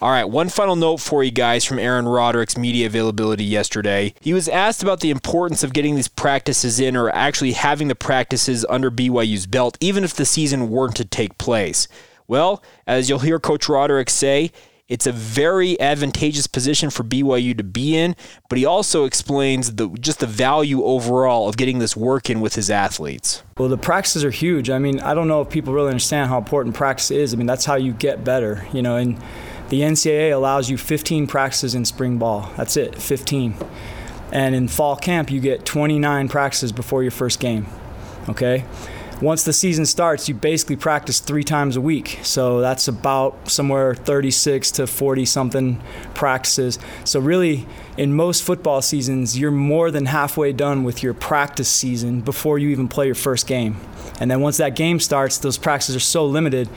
All 0.00 0.10
right, 0.10 0.24
one 0.24 0.48
final 0.48 0.74
note 0.74 1.00
for 1.00 1.22
you 1.22 1.30
guys 1.30 1.66
from 1.66 1.78
Aaron 1.78 2.08
Roderick's 2.08 2.56
media 2.56 2.86
availability 2.86 3.44
yesterday. 3.44 4.14
He 4.22 4.32
was 4.32 4.48
asked 4.48 4.82
about 4.82 5.00
the 5.00 5.10
importance 5.10 5.62
of 5.62 5.74
getting 5.74 5.96
these 5.96 6.08
practices 6.08 6.80
in 6.80 6.96
or 6.96 7.10
actually 7.10 7.52
having 7.52 7.88
the 7.88 7.94
practices 7.94 8.64
under 8.70 8.90
BYU's 8.90 9.46
belt, 9.46 9.76
even 9.80 10.02
if 10.02 10.14
the 10.14 10.24
season 10.24 10.70
weren't 10.70 10.96
to 10.96 11.04
take 11.04 11.36
place. 11.36 11.88
Well, 12.26 12.62
as 12.86 13.10
you'll 13.10 13.18
hear 13.18 13.38
Coach 13.38 13.68
Roderick 13.68 14.08
say, 14.08 14.50
it's 14.88 15.06
a 15.06 15.12
very 15.12 15.80
advantageous 15.80 16.46
position 16.46 16.90
for 16.90 17.04
BYU 17.04 17.56
to 17.56 17.64
be 17.64 17.96
in, 17.96 18.14
but 18.48 18.58
he 18.58 18.66
also 18.66 19.04
explains 19.04 19.76
the 19.76 19.88
just 20.00 20.20
the 20.20 20.26
value 20.26 20.84
overall 20.84 21.48
of 21.48 21.56
getting 21.56 21.78
this 21.78 21.96
work 21.96 22.28
in 22.28 22.40
with 22.40 22.54
his 22.54 22.70
athletes. 22.70 23.42
Well, 23.56 23.68
the 23.68 23.78
practices 23.78 24.24
are 24.24 24.30
huge. 24.30 24.68
I 24.68 24.78
mean, 24.78 25.00
I 25.00 25.14
don't 25.14 25.28
know 25.28 25.40
if 25.40 25.48
people 25.48 25.72
really 25.72 25.88
understand 25.88 26.28
how 26.28 26.38
important 26.38 26.74
practice 26.74 27.10
is. 27.10 27.32
I 27.32 27.36
mean, 27.36 27.46
that's 27.46 27.64
how 27.64 27.76
you 27.76 27.92
get 27.92 28.24
better, 28.24 28.66
you 28.72 28.82
know, 28.82 28.96
and 28.96 29.16
the 29.70 29.80
NCAA 29.80 30.32
allows 30.32 30.68
you 30.68 30.76
15 30.76 31.26
practices 31.26 31.74
in 31.74 31.84
spring 31.86 32.18
ball. 32.18 32.52
That's 32.56 32.76
it, 32.76 33.00
15. 33.00 33.54
And 34.32 34.54
in 34.54 34.68
fall 34.68 34.96
camp, 34.96 35.30
you 35.30 35.40
get 35.40 35.64
29 35.64 36.28
practices 36.28 36.72
before 36.72 37.02
your 37.02 37.12
first 37.12 37.40
game. 37.40 37.66
Okay? 38.28 38.64
Once 39.24 39.44
the 39.44 39.52
season 39.52 39.86
starts, 39.86 40.28
you 40.28 40.34
basically 40.34 40.76
practice 40.76 41.20
three 41.20 41.44
times 41.44 41.76
a 41.76 41.80
week. 41.80 42.18
So 42.22 42.60
that's 42.60 42.88
about 42.88 43.50
somewhere 43.50 43.94
36 43.94 44.70
to 44.72 44.86
40 44.86 45.24
something 45.24 45.82
practices. 46.14 46.78
So, 47.04 47.20
really, 47.20 47.66
in 47.96 48.14
most 48.14 48.42
football 48.42 48.82
seasons, 48.82 49.38
you're 49.38 49.50
more 49.50 49.90
than 49.90 50.06
halfway 50.06 50.52
done 50.52 50.84
with 50.84 51.02
your 51.02 51.14
practice 51.14 51.68
season 51.68 52.20
before 52.20 52.58
you 52.58 52.68
even 52.70 52.88
play 52.88 53.06
your 53.06 53.14
first 53.14 53.46
game. 53.46 53.76
And 54.20 54.30
then 54.30 54.40
once 54.40 54.58
that 54.58 54.76
game 54.76 55.00
starts, 55.00 55.38
those 55.38 55.58
practices 55.58 55.96
are 55.96 56.00
so 56.00 56.26
limited. 56.26 56.68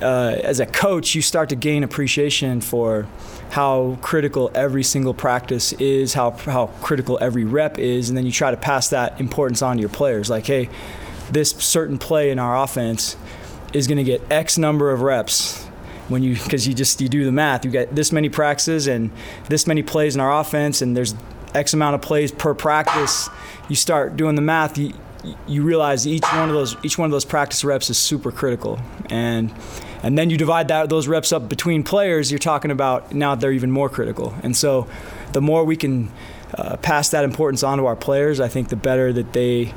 Uh, 0.00 0.38
as 0.44 0.60
a 0.60 0.66
coach, 0.66 1.14
you 1.14 1.22
start 1.22 1.48
to 1.48 1.56
gain 1.56 1.82
appreciation 1.82 2.60
for 2.60 3.06
how 3.50 3.98
critical 4.00 4.50
every 4.54 4.82
single 4.82 5.14
practice 5.14 5.72
is, 5.74 6.14
how, 6.14 6.30
how 6.30 6.66
critical 6.82 7.18
every 7.20 7.44
rep 7.44 7.78
is, 7.78 8.08
and 8.08 8.16
then 8.16 8.26
you 8.26 8.32
try 8.32 8.50
to 8.50 8.56
pass 8.56 8.90
that 8.90 9.18
importance 9.20 9.62
on 9.62 9.76
to 9.76 9.80
your 9.80 9.88
players. 9.88 10.28
Like, 10.28 10.46
hey, 10.46 10.68
this 11.30 11.50
certain 11.50 11.98
play 11.98 12.30
in 12.30 12.38
our 12.38 12.62
offense 12.62 13.16
is 13.72 13.86
going 13.86 13.98
to 13.98 14.04
get 14.04 14.22
X 14.30 14.58
number 14.58 14.90
of 14.90 15.02
reps 15.02 15.68
when 16.08 16.22
you 16.22 16.34
because 16.34 16.66
you 16.66 16.74
just 16.74 17.00
you 17.00 17.08
do 17.08 17.24
the 17.24 17.32
math. 17.32 17.64
You 17.64 17.70
get 17.70 17.94
this 17.94 18.12
many 18.12 18.28
practices 18.28 18.86
and 18.86 19.10
this 19.48 19.66
many 19.66 19.82
plays 19.82 20.14
in 20.14 20.20
our 20.20 20.40
offense 20.40 20.82
and 20.82 20.96
there's 20.96 21.14
x 21.54 21.72
amount 21.72 21.94
of 21.94 22.02
plays 22.02 22.32
per 22.32 22.54
practice. 22.54 23.28
You 23.68 23.76
start 23.76 24.16
doing 24.16 24.34
the 24.34 24.42
math 24.42 24.78
you, 24.78 24.94
you 25.46 25.62
realize 25.62 26.06
each 26.06 26.24
one 26.32 26.48
of 26.48 26.54
those 26.54 26.76
each 26.82 26.98
one 26.98 27.06
of 27.06 27.12
those 27.12 27.24
practice 27.24 27.64
reps 27.64 27.90
is 27.90 27.98
super 27.98 28.32
critical. 28.32 28.80
And 29.10 29.52
and 30.02 30.16
then 30.16 30.30
you 30.30 30.36
divide 30.36 30.68
that 30.68 30.88
those 30.88 31.08
reps 31.08 31.32
up 31.32 31.48
between 31.48 31.82
players 31.82 32.30
you're 32.30 32.38
talking 32.38 32.70
about 32.70 33.12
now 33.12 33.34
they're 33.34 33.52
even 33.52 33.70
more 33.70 33.88
critical. 33.88 34.34
And 34.42 34.56
so 34.56 34.88
the 35.32 35.40
more 35.40 35.64
we 35.64 35.76
can 35.76 36.10
uh, 36.54 36.76
pass 36.78 37.10
that 37.10 37.24
importance 37.24 37.62
on 37.62 37.76
to 37.76 37.84
our 37.84 37.94
players 37.94 38.40
i 38.40 38.48
think 38.48 38.70
the 38.70 38.76
better 38.76 39.12
that 39.12 39.34
they 39.34 39.74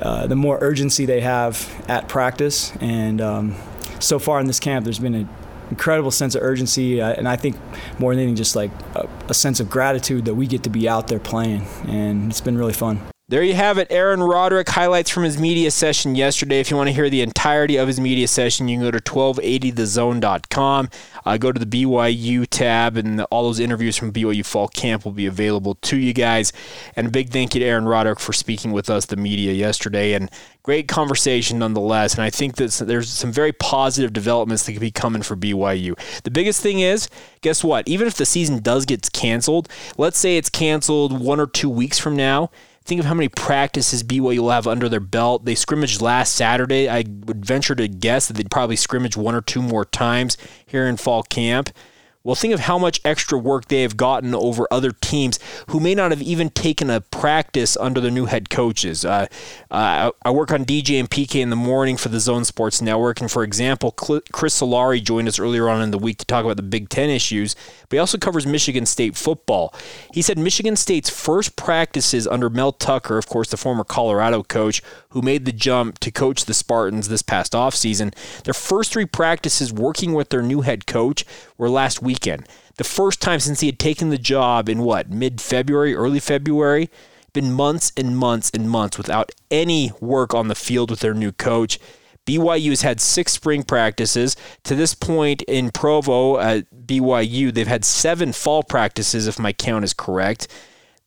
uh, 0.00 0.26
the 0.26 0.36
more 0.36 0.58
urgency 0.60 1.06
they 1.06 1.20
have 1.20 1.84
at 1.88 2.08
practice 2.08 2.72
and 2.80 3.20
um, 3.20 3.54
so 4.00 4.18
far 4.18 4.40
in 4.40 4.46
this 4.46 4.60
camp 4.60 4.84
there's 4.84 4.98
been 4.98 5.14
an 5.14 5.28
incredible 5.70 6.10
sense 6.10 6.34
of 6.34 6.42
urgency, 6.42 7.00
uh, 7.00 7.12
and 7.12 7.28
I 7.28 7.36
think 7.36 7.56
more 7.98 8.14
than 8.14 8.22
anything, 8.22 8.36
just 8.36 8.56
like 8.56 8.70
a, 8.94 9.08
a 9.28 9.34
sense 9.34 9.60
of 9.60 9.68
gratitude 9.68 10.24
that 10.24 10.34
we 10.34 10.46
get 10.46 10.62
to 10.64 10.70
be 10.70 10.88
out 10.88 11.08
there 11.08 11.18
playing, 11.18 11.66
and 11.86 12.30
it's 12.30 12.40
been 12.40 12.56
really 12.56 12.72
fun. 12.72 13.00
There 13.30 13.42
you 13.42 13.52
have 13.52 13.76
it, 13.76 13.88
Aaron 13.90 14.22
Roderick. 14.22 14.70
Highlights 14.70 15.10
from 15.10 15.24
his 15.24 15.38
media 15.38 15.70
session 15.70 16.14
yesterday. 16.14 16.60
If 16.60 16.70
you 16.70 16.78
want 16.78 16.88
to 16.88 16.94
hear 16.94 17.10
the 17.10 17.20
entirety 17.20 17.76
of 17.76 17.86
his 17.86 18.00
media 18.00 18.26
session, 18.26 18.68
you 18.68 18.78
can 18.78 18.86
go 18.86 18.90
to 18.90 19.00
1280thezone.com. 19.00 20.88
Uh, 21.26 21.36
go 21.36 21.52
to 21.52 21.62
the 21.62 21.66
BYU 21.66 22.46
tab, 22.48 22.96
and 22.96 23.20
all 23.24 23.42
those 23.42 23.60
interviews 23.60 23.98
from 23.98 24.14
BYU 24.14 24.46
Fall 24.46 24.68
Camp 24.68 25.04
will 25.04 25.12
be 25.12 25.26
available 25.26 25.74
to 25.74 25.98
you 25.98 26.14
guys. 26.14 26.54
And 26.96 27.08
a 27.08 27.10
big 27.10 27.28
thank 27.28 27.54
you 27.54 27.60
to 27.60 27.66
Aaron 27.66 27.84
Roderick 27.84 28.18
for 28.18 28.32
speaking 28.32 28.72
with 28.72 28.88
us, 28.88 29.04
the 29.04 29.16
media, 29.16 29.52
yesterday. 29.52 30.14
And 30.14 30.30
great 30.62 30.88
conversation 30.88 31.58
nonetheless. 31.58 32.14
And 32.14 32.22
I 32.22 32.30
think 32.30 32.56
that 32.56 32.70
there's 32.86 33.10
some 33.10 33.30
very 33.30 33.52
positive 33.52 34.14
developments 34.14 34.64
that 34.64 34.72
could 34.72 34.80
be 34.80 34.90
coming 34.90 35.20
for 35.20 35.36
BYU. 35.36 35.98
The 36.22 36.30
biggest 36.30 36.62
thing 36.62 36.80
is, 36.80 37.10
guess 37.42 37.62
what? 37.62 37.86
Even 37.86 38.06
if 38.06 38.14
the 38.14 38.24
season 38.24 38.60
does 38.60 38.86
get 38.86 39.12
canceled, 39.12 39.68
let's 39.98 40.16
say 40.16 40.38
it's 40.38 40.48
canceled 40.48 41.20
one 41.20 41.38
or 41.38 41.46
two 41.46 41.68
weeks 41.68 41.98
from 41.98 42.16
now 42.16 42.48
think 42.88 43.00
of 43.00 43.06
how 43.06 43.14
many 43.14 43.28
practices 43.28 44.02
BYU 44.02 44.38
will 44.38 44.50
have 44.50 44.66
under 44.66 44.88
their 44.88 44.98
belt. 44.98 45.44
They 45.44 45.54
scrimmaged 45.54 46.00
last 46.00 46.34
Saturday. 46.34 46.88
I 46.88 47.04
would 47.26 47.44
venture 47.44 47.74
to 47.74 47.86
guess 47.86 48.26
that 48.26 48.38
they'd 48.38 48.50
probably 48.50 48.76
scrimmage 48.76 49.16
one 49.16 49.34
or 49.34 49.42
two 49.42 49.60
more 49.60 49.84
times 49.84 50.38
here 50.64 50.88
in 50.88 50.96
fall 50.96 51.22
camp. 51.22 51.70
Well, 52.24 52.34
think 52.34 52.52
of 52.52 52.60
how 52.60 52.78
much 52.78 53.00
extra 53.04 53.38
work 53.38 53.68
they 53.68 53.82
have 53.82 53.96
gotten 53.96 54.34
over 54.34 54.66
other 54.70 54.90
teams 54.90 55.38
who 55.68 55.78
may 55.78 55.94
not 55.94 56.10
have 56.10 56.20
even 56.20 56.50
taken 56.50 56.90
a 56.90 57.00
practice 57.00 57.76
under 57.76 58.00
their 58.00 58.10
new 58.10 58.26
head 58.26 58.50
coaches. 58.50 59.04
Uh, 59.04 59.28
uh, 59.70 60.10
I 60.22 60.30
work 60.30 60.50
on 60.50 60.64
DJ 60.64 60.98
and 60.98 61.08
PK 61.08 61.36
in 61.36 61.50
the 61.50 61.56
morning 61.56 61.96
for 61.96 62.08
the 62.08 62.18
Zone 62.18 62.44
Sports 62.44 62.82
Network, 62.82 63.20
and 63.20 63.30
for 63.30 63.44
example, 63.44 63.92
Chris 63.92 64.60
Solari 64.60 65.02
joined 65.02 65.28
us 65.28 65.38
earlier 65.38 65.68
on 65.68 65.80
in 65.80 65.92
the 65.92 65.98
week 65.98 66.18
to 66.18 66.26
talk 66.26 66.44
about 66.44 66.56
the 66.56 66.62
Big 66.62 66.88
Ten 66.88 67.08
issues, 67.08 67.54
but 67.88 67.96
he 67.96 67.98
also 67.98 68.18
covers 68.18 68.46
Michigan 68.46 68.84
State 68.84 69.16
football. 69.16 69.72
He 70.12 70.20
said 70.20 70.38
Michigan 70.38 70.74
State's 70.74 71.08
first 71.08 71.54
practices 71.54 72.26
under 72.26 72.50
Mel 72.50 72.72
Tucker, 72.72 73.16
of 73.16 73.28
course, 73.28 73.48
the 73.48 73.56
former 73.56 73.84
Colorado 73.84 74.42
coach 74.42 74.82
who 75.10 75.22
made 75.22 75.44
the 75.44 75.52
jump 75.52 75.98
to 76.00 76.10
coach 76.10 76.44
the 76.44 76.54
Spartans 76.54 77.08
this 77.08 77.22
past 77.22 77.52
offseason, 77.52 78.14
their 78.44 78.54
first 78.54 78.92
three 78.92 79.06
practices 79.06 79.72
working 79.72 80.12
with 80.12 80.28
their 80.28 80.42
new 80.42 80.60
head 80.60 80.86
coach 80.86 81.24
were 81.56 81.70
last 81.70 82.02
weekend. 82.08 82.48
The 82.76 82.84
first 82.84 83.20
time 83.20 83.38
since 83.38 83.60
he 83.60 83.66
had 83.66 83.78
taken 83.78 84.08
the 84.08 84.16
job 84.16 84.66
in 84.66 84.78
what, 84.78 85.10
mid 85.10 85.42
February, 85.42 85.94
early 85.94 86.20
February? 86.20 86.88
Been 87.34 87.52
months 87.52 87.92
and 87.98 88.16
months 88.16 88.50
and 88.54 88.70
months 88.70 88.96
without 88.96 89.30
any 89.50 89.92
work 90.00 90.32
on 90.32 90.48
the 90.48 90.54
field 90.54 90.90
with 90.90 91.00
their 91.00 91.12
new 91.12 91.32
coach. 91.32 91.78
BYU 92.24 92.70
has 92.70 92.80
had 92.80 92.98
six 92.98 93.32
spring 93.32 93.62
practices. 93.62 94.36
To 94.64 94.74
this 94.74 94.94
point 94.94 95.42
in 95.42 95.70
Provo 95.70 96.38
at 96.38 96.64
BYU, 96.86 97.52
they've 97.52 97.66
had 97.76 97.84
seven 97.84 98.32
fall 98.32 98.62
practices, 98.62 99.26
if 99.26 99.38
my 99.38 99.52
count 99.52 99.84
is 99.84 99.92
correct 99.92 100.48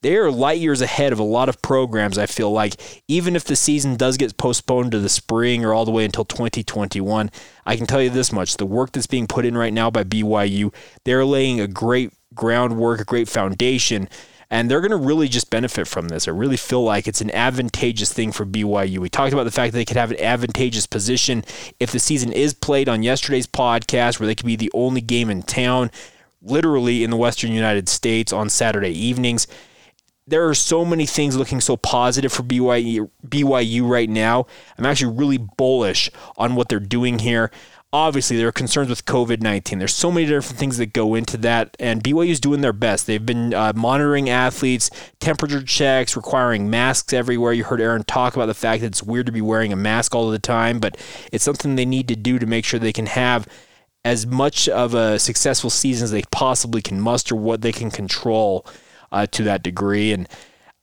they 0.01 0.17
are 0.17 0.31
light 0.31 0.59
years 0.59 0.81
ahead 0.81 1.13
of 1.13 1.19
a 1.19 1.23
lot 1.23 1.47
of 1.47 1.61
programs, 1.61 2.17
I 2.17 2.25
feel 2.25 2.51
like. 2.51 3.03
Even 3.07 3.35
if 3.35 3.43
the 3.43 3.55
season 3.55 3.95
does 3.95 4.17
get 4.17 4.37
postponed 4.37 4.91
to 4.91 4.99
the 4.99 5.09
spring 5.09 5.63
or 5.63 5.73
all 5.73 5.85
the 5.85 5.91
way 5.91 6.05
until 6.05 6.25
2021, 6.25 7.29
I 7.65 7.75
can 7.75 7.85
tell 7.85 8.01
you 8.01 8.09
this 8.09 8.31
much 8.31 8.57
the 8.57 8.65
work 8.65 8.91
that's 8.91 9.07
being 9.07 9.27
put 9.27 9.45
in 9.45 9.57
right 9.57 9.73
now 9.73 9.91
by 9.91 10.03
BYU, 10.03 10.73
they're 11.03 11.25
laying 11.25 11.59
a 11.59 11.67
great 11.67 12.13
groundwork, 12.33 12.99
a 12.99 13.05
great 13.05 13.29
foundation. 13.29 14.09
And 14.49 14.69
they're 14.69 14.81
going 14.81 14.91
to 14.91 14.97
really 14.97 15.29
just 15.29 15.49
benefit 15.49 15.87
from 15.87 16.09
this. 16.09 16.27
I 16.27 16.31
really 16.31 16.57
feel 16.57 16.83
like 16.83 17.07
it's 17.07 17.21
an 17.21 17.31
advantageous 17.31 18.11
thing 18.11 18.33
for 18.33 18.45
BYU. 18.45 18.97
We 18.97 19.07
talked 19.07 19.31
about 19.31 19.45
the 19.45 19.51
fact 19.51 19.71
that 19.71 19.77
they 19.77 19.85
could 19.85 19.95
have 19.95 20.11
an 20.11 20.19
advantageous 20.19 20.87
position 20.87 21.45
if 21.79 21.91
the 21.91 21.99
season 21.99 22.33
is 22.33 22.53
played 22.53 22.89
on 22.89 23.01
yesterday's 23.01 23.47
podcast, 23.47 24.19
where 24.19 24.27
they 24.27 24.35
could 24.35 24.45
be 24.45 24.57
the 24.57 24.71
only 24.73 24.99
game 24.99 25.29
in 25.29 25.43
town, 25.43 25.89
literally 26.41 27.01
in 27.01 27.11
the 27.11 27.17
Western 27.17 27.53
United 27.53 27.87
States 27.87 28.33
on 28.33 28.49
Saturday 28.49 28.89
evenings 28.89 29.47
there 30.27 30.47
are 30.47 30.53
so 30.53 30.85
many 30.85 31.05
things 31.05 31.35
looking 31.35 31.61
so 31.61 31.77
positive 31.77 32.31
for 32.31 32.43
BYU, 32.43 33.09
BYU 33.27 33.87
right 33.87 34.09
now. 34.09 34.45
I'm 34.77 34.85
actually 34.85 35.13
really 35.13 35.37
bullish 35.37 36.11
on 36.37 36.55
what 36.55 36.69
they're 36.69 36.79
doing 36.79 37.19
here. 37.19 37.51
Obviously, 37.93 38.37
there 38.37 38.47
are 38.47 38.53
concerns 38.53 38.87
with 38.87 39.03
COVID 39.03 39.41
19. 39.41 39.79
There's 39.79 39.93
so 39.93 40.11
many 40.11 40.25
different 40.25 40.57
things 40.57 40.77
that 40.77 40.93
go 40.93 41.13
into 41.13 41.35
that, 41.37 41.75
and 41.77 42.01
BYU 42.01 42.29
is 42.29 42.39
doing 42.39 42.61
their 42.61 42.71
best. 42.71 43.05
They've 43.05 43.25
been 43.25 43.53
uh, 43.53 43.73
monitoring 43.75 44.29
athletes, 44.29 44.89
temperature 45.19 45.61
checks, 45.61 46.15
requiring 46.15 46.69
masks 46.69 47.11
everywhere. 47.11 47.51
You 47.51 47.65
heard 47.65 47.81
Aaron 47.81 48.03
talk 48.03 48.35
about 48.35 48.45
the 48.45 48.53
fact 48.53 48.81
that 48.81 48.87
it's 48.87 49.03
weird 49.03 49.25
to 49.25 49.33
be 49.33 49.41
wearing 49.41 49.73
a 49.73 49.75
mask 49.75 50.15
all 50.15 50.29
the 50.29 50.39
time, 50.39 50.79
but 50.79 50.95
it's 51.33 51.43
something 51.43 51.75
they 51.75 51.85
need 51.85 52.07
to 52.07 52.15
do 52.15 52.39
to 52.39 52.45
make 52.45 52.63
sure 52.63 52.79
they 52.79 52.93
can 52.93 53.07
have 53.07 53.45
as 54.05 54.25
much 54.25 54.69
of 54.69 54.93
a 54.93 55.19
successful 55.19 55.69
season 55.69 56.05
as 56.05 56.11
they 56.11 56.23
possibly 56.31 56.81
can 56.81 57.01
muster, 57.01 57.35
what 57.35 57.61
they 57.61 57.73
can 57.73 57.91
control 57.91 58.65
uh, 59.11 59.27
to 59.27 59.43
that 59.43 59.63
degree. 59.63 60.11
And 60.11 60.27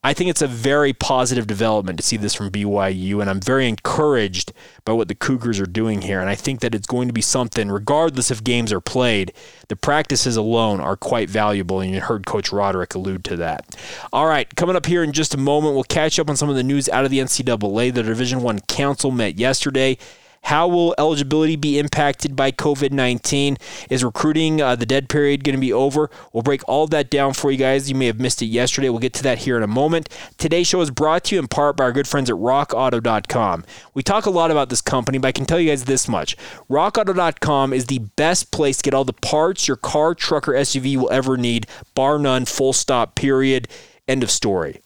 I 0.04 0.14
think 0.14 0.30
it's 0.30 0.42
a 0.42 0.46
very 0.46 0.92
positive 0.92 1.48
development 1.48 1.98
to 1.98 2.04
see 2.04 2.16
this 2.16 2.32
from 2.32 2.50
BYU, 2.50 3.20
and 3.20 3.28
I'm 3.28 3.40
very 3.40 3.68
encouraged 3.68 4.52
by 4.84 4.92
what 4.92 5.08
the 5.08 5.14
Cougars 5.16 5.58
are 5.58 5.66
doing 5.66 6.02
here. 6.02 6.20
And 6.20 6.30
I 6.30 6.36
think 6.36 6.60
that 6.60 6.72
it's 6.72 6.86
going 6.86 7.08
to 7.08 7.12
be 7.12 7.20
something, 7.20 7.68
regardless 7.68 8.30
if 8.30 8.44
games 8.44 8.72
are 8.72 8.80
played, 8.80 9.32
the 9.66 9.74
practices 9.74 10.36
alone 10.36 10.78
are 10.80 10.96
quite 10.96 11.28
valuable, 11.28 11.80
and 11.80 11.92
you 11.92 12.00
heard 12.00 12.26
Coach 12.26 12.52
Roderick 12.52 12.94
allude 12.94 13.24
to 13.24 13.36
that. 13.36 13.76
All 14.12 14.26
right, 14.26 14.54
coming 14.54 14.76
up 14.76 14.86
here 14.86 15.02
in 15.02 15.12
just 15.12 15.34
a 15.34 15.38
moment, 15.38 15.74
we'll 15.74 15.82
catch 15.82 16.20
up 16.20 16.30
on 16.30 16.36
some 16.36 16.48
of 16.48 16.54
the 16.54 16.62
news 16.62 16.88
out 16.88 17.04
of 17.04 17.10
the 17.10 17.18
NCAA. 17.18 17.92
The 17.92 18.04
Division 18.04 18.40
One 18.40 18.60
Council 18.60 19.10
met 19.10 19.36
yesterday. 19.36 19.98
How 20.48 20.66
will 20.66 20.94
eligibility 20.96 21.56
be 21.56 21.78
impacted 21.78 22.34
by 22.34 22.52
COVID 22.52 22.90
19? 22.90 23.58
Is 23.90 24.02
recruiting 24.02 24.62
uh, 24.62 24.76
the 24.76 24.86
dead 24.86 25.10
period 25.10 25.44
going 25.44 25.56
to 25.56 25.60
be 25.60 25.74
over? 25.74 26.08
We'll 26.32 26.42
break 26.42 26.66
all 26.66 26.86
that 26.86 27.10
down 27.10 27.34
for 27.34 27.50
you 27.50 27.58
guys. 27.58 27.90
You 27.90 27.94
may 27.94 28.06
have 28.06 28.18
missed 28.18 28.40
it 28.40 28.46
yesterday. 28.46 28.88
We'll 28.88 28.98
get 28.98 29.12
to 29.12 29.22
that 29.24 29.40
here 29.40 29.58
in 29.58 29.62
a 29.62 29.66
moment. 29.66 30.08
Today's 30.38 30.66
show 30.66 30.80
is 30.80 30.90
brought 30.90 31.24
to 31.24 31.34
you 31.34 31.38
in 31.38 31.48
part 31.48 31.76
by 31.76 31.84
our 31.84 31.92
good 31.92 32.08
friends 32.08 32.30
at 32.30 32.36
rockauto.com. 32.36 33.66
We 33.92 34.02
talk 34.02 34.24
a 34.24 34.30
lot 34.30 34.50
about 34.50 34.70
this 34.70 34.80
company, 34.80 35.18
but 35.18 35.28
I 35.28 35.32
can 35.32 35.44
tell 35.44 35.60
you 35.60 35.68
guys 35.68 35.84
this 35.84 36.08
much 36.08 36.34
rockauto.com 36.70 37.74
is 37.74 37.84
the 37.84 37.98
best 37.98 38.50
place 38.50 38.78
to 38.78 38.84
get 38.84 38.94
all 38.94 39.04
the 39.04 39.12
parts 39.12 39.68
your 39.68 39.76
car, 39.76 40.14
truck, 40.14 40.48
or 40.48 40.52
SUV 40.52 40.96
will 40.96 41.12
ever 41.12 41.36
need, 41.36 41.66
bar 41.94 42.18
none, 42.18 42.46
full 42.46 42.72
stop, 42.72 43.16
period. 43.16 43.68
End 44.08 44.22
of 44.22 44.30
story. 44.30 44.80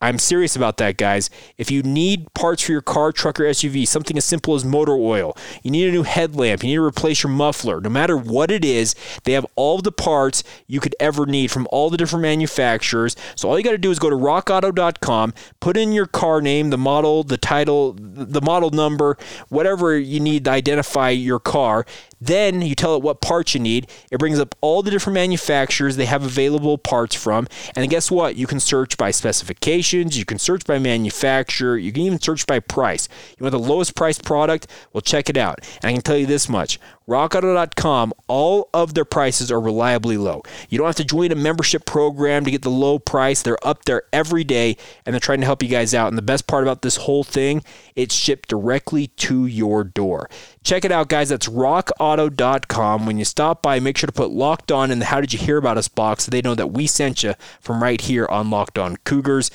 I'm 0.00 0.18
serious 0.20 0.54
about 0.54 0.76
that, 0.76 0.96
guys. 0.96 1.28
If 1.56 1.72
you 1.72 1.82
need 1.82 2.32
parts 2.32 2.62
for 2.62 2.70
your 2.70 2.82
car, 2.82 3.10
truck, 3.10 3.40
or 3.40 3.44
SUV, 3.44 3.86
something 3.86 4.16
as 4.16 4.24
simple 4.24 4.54
as 4.54 4.64
motor 4.64 4.92
oil, 4.92 5.36
you 5.64 5.72
need 5.72 5.88
a 5.88 5.92
new 5.92 6.04
headlamp, 6.04 6.62
you 6.62 6.68
need 6.68 6.76
to 6.76 6.84
replace 6.84 7.24
your 7.24 7.32
muffler, 7.32 7.80
no 7.80 7.90
matter 7.90 8.16
what 8.16 8.50
it 8.52 8.64
is, 8.64 8.94
they 9.24 9.32
have 9.32 9.46
all 9.56 9.78
the 9.78 9.90
parts 9.90 10.44
you 10.68 10.78
could 10.78 10.94
ever 11.00 11.26
need 11.26 11.50
from 11.50 11.66
all 11.72 11.90
the 11.90 11.96
different 11.96 12.22
manufacturers. 12.22 13.16
So 13.34 13.48
all 13.48 13.58
you 13.58 13.64
got 13.64 13.72
to 13.72 13.78
do 13.78 13.90
is 13.90 13.98
go 13.98 14.08
to 14.08 14.16
rockauto.com, 14.16 15.34
put 15.58 15.76
in 15.76 15.90
your 15.90 16.06
car 16.06 16.40
name, 16.40 16.70
the 16.70 16.78
model, 16.78 17.24
the 17.24 17.36
title, 17.36 17.96
the 17.98 18.40
model 18.40 18.70
number, 18.70 19.16
whatever 19.48 19.98
you 19.98 20.20
need 20.20 20.44
to 20.44 20.50
identify 20.52 21.10
your 21.10 21.40
car. 21.40 21.86
Then 22.20 22.62
you 22.62 22.74
tell 22.74 22.96
it 22.96 23.02
what 23.02 23.20
parts 23.20 23.54
you 23.54 23.60
need. 23.60 23.90
It 24.10 24.18
brings 24.18 24.38
up 24.38 24.54
all 24.60 24.82
the 24.82 24.90
different 24.90 25.14
manufacturers 25.14 25.96
they 25.96 26.06
have 26.06 26.24
available 26.24 26.78
parts 26.78 27.14
from. 27.14 27.46
And 27.76 27.88
guess 27.90 28.10
what? 28.10 28.36
You 28.36 28.46
can 28.46 28.60
search 28.60 28.96
by 28.96 29.10
specifications, 29.10 30.18
you 30.18 30.24
can 30.24 30.38
search 30.38 30.64
by 30.64 30.78
manufacturer, 30.78 31.76
you 31.76 31.92
can 31.92 32.02
even 32.02 32.20
search 32.20 32.46
by 32.46 32.60
price. 32.60 33.08
You 33.38 33.44
want 33.44 33.52
the 33.52 33.58
lowest 33.58 33.94
priced 33.94 34.24
product? 34.24 34.66
Well, 34.92 35.00
check 35.00 35.28
it 35.28 35.36
out. 35.36 35.60
And 35.82 35.90
I 35.90 35.92
can 35.92 36.02
tell 36.02 36.16
you 36.16 36.26
this 36.26 36.48
much 36.48 36.78
RockAuto.com, 37.08 38.12
all 38.26 38.68
of 38.74 38.92
their 38.92 39.06
prices 39.06 39.50
are 39.50 39.60
reliably 39.60 40.18
low. 40.18 40.42
You 40.68 40.76
don't 40.76 40.86
have 40.86 40.96
to 40.96 41.04
join 41.04 41.32
a 41.32 41.34
membership 41.34 41.86
program 41.86 42.44
to 42.44 42.50
get 42.50 42.62
the 42.62 42.70
low 42.70 42.98
price. 42.98 43.40
They're 43.40 43.66
up 43.66 43.86
there 43.86 44.02
every 44.12 44.44
day 44.44 44.76
and 45.06 45.14
they're 45.14 45.20
trying 45.20 45.40
to 45.40 45.46
help 45.46 45.62
you 45.62 45.70
guys 45.70 45.94
out. 45.94 46.08
And 46.08 46.18
the 46.18 46.22
best 46.22 46.46
part 46.46 46.64
about 46.64 46.82
this 46.82 46.96
whole 46.96 47.24
thing, 47.24 47.62
it's 47.96 48.14
shipped 48.14 48.50
directly 48.50 49.06
to 49.06 49.46
your 49.46 49.84
door. 49.84 50.28
Check 50.62 50.84
it 50.84 50.92
out, 50.92 51.08
guys. 51.08 51.30
That's 51.30 51.48
rockauto.com. 51.48 53.06
When 53.06 53.18
you 53.18 53.24
stop 53.24 53.62
by, 53.62 53.80
make 53.80 53.96
sure 53.96 54.06
to 54.06 54.12
put 54.12 54.30
locked 54.30 54.70
on 54.70 54.90
in 54.90 54.98
the 54.98 55.06
How 55.06 55.20
Did 55.22 55.32
You 55.32 55.38
Hear 55.38 55.56
About 55.56 55.78
Us 55.78 55.88
box 55.88 56.24
so 56.24 56.30
they 56.30 56.42
know 56.42 56.54
that 56.54 56.68
we 56.68 56.86
sent 56.86 57.22
you 57.22 57.34
from 57.60 57.82
right 57.82 58.00
here 58.00 58.26
on 58.26 58.50
Locked 58.50 58.78
On 58.78 58.96
Cougars. 59.04 59.50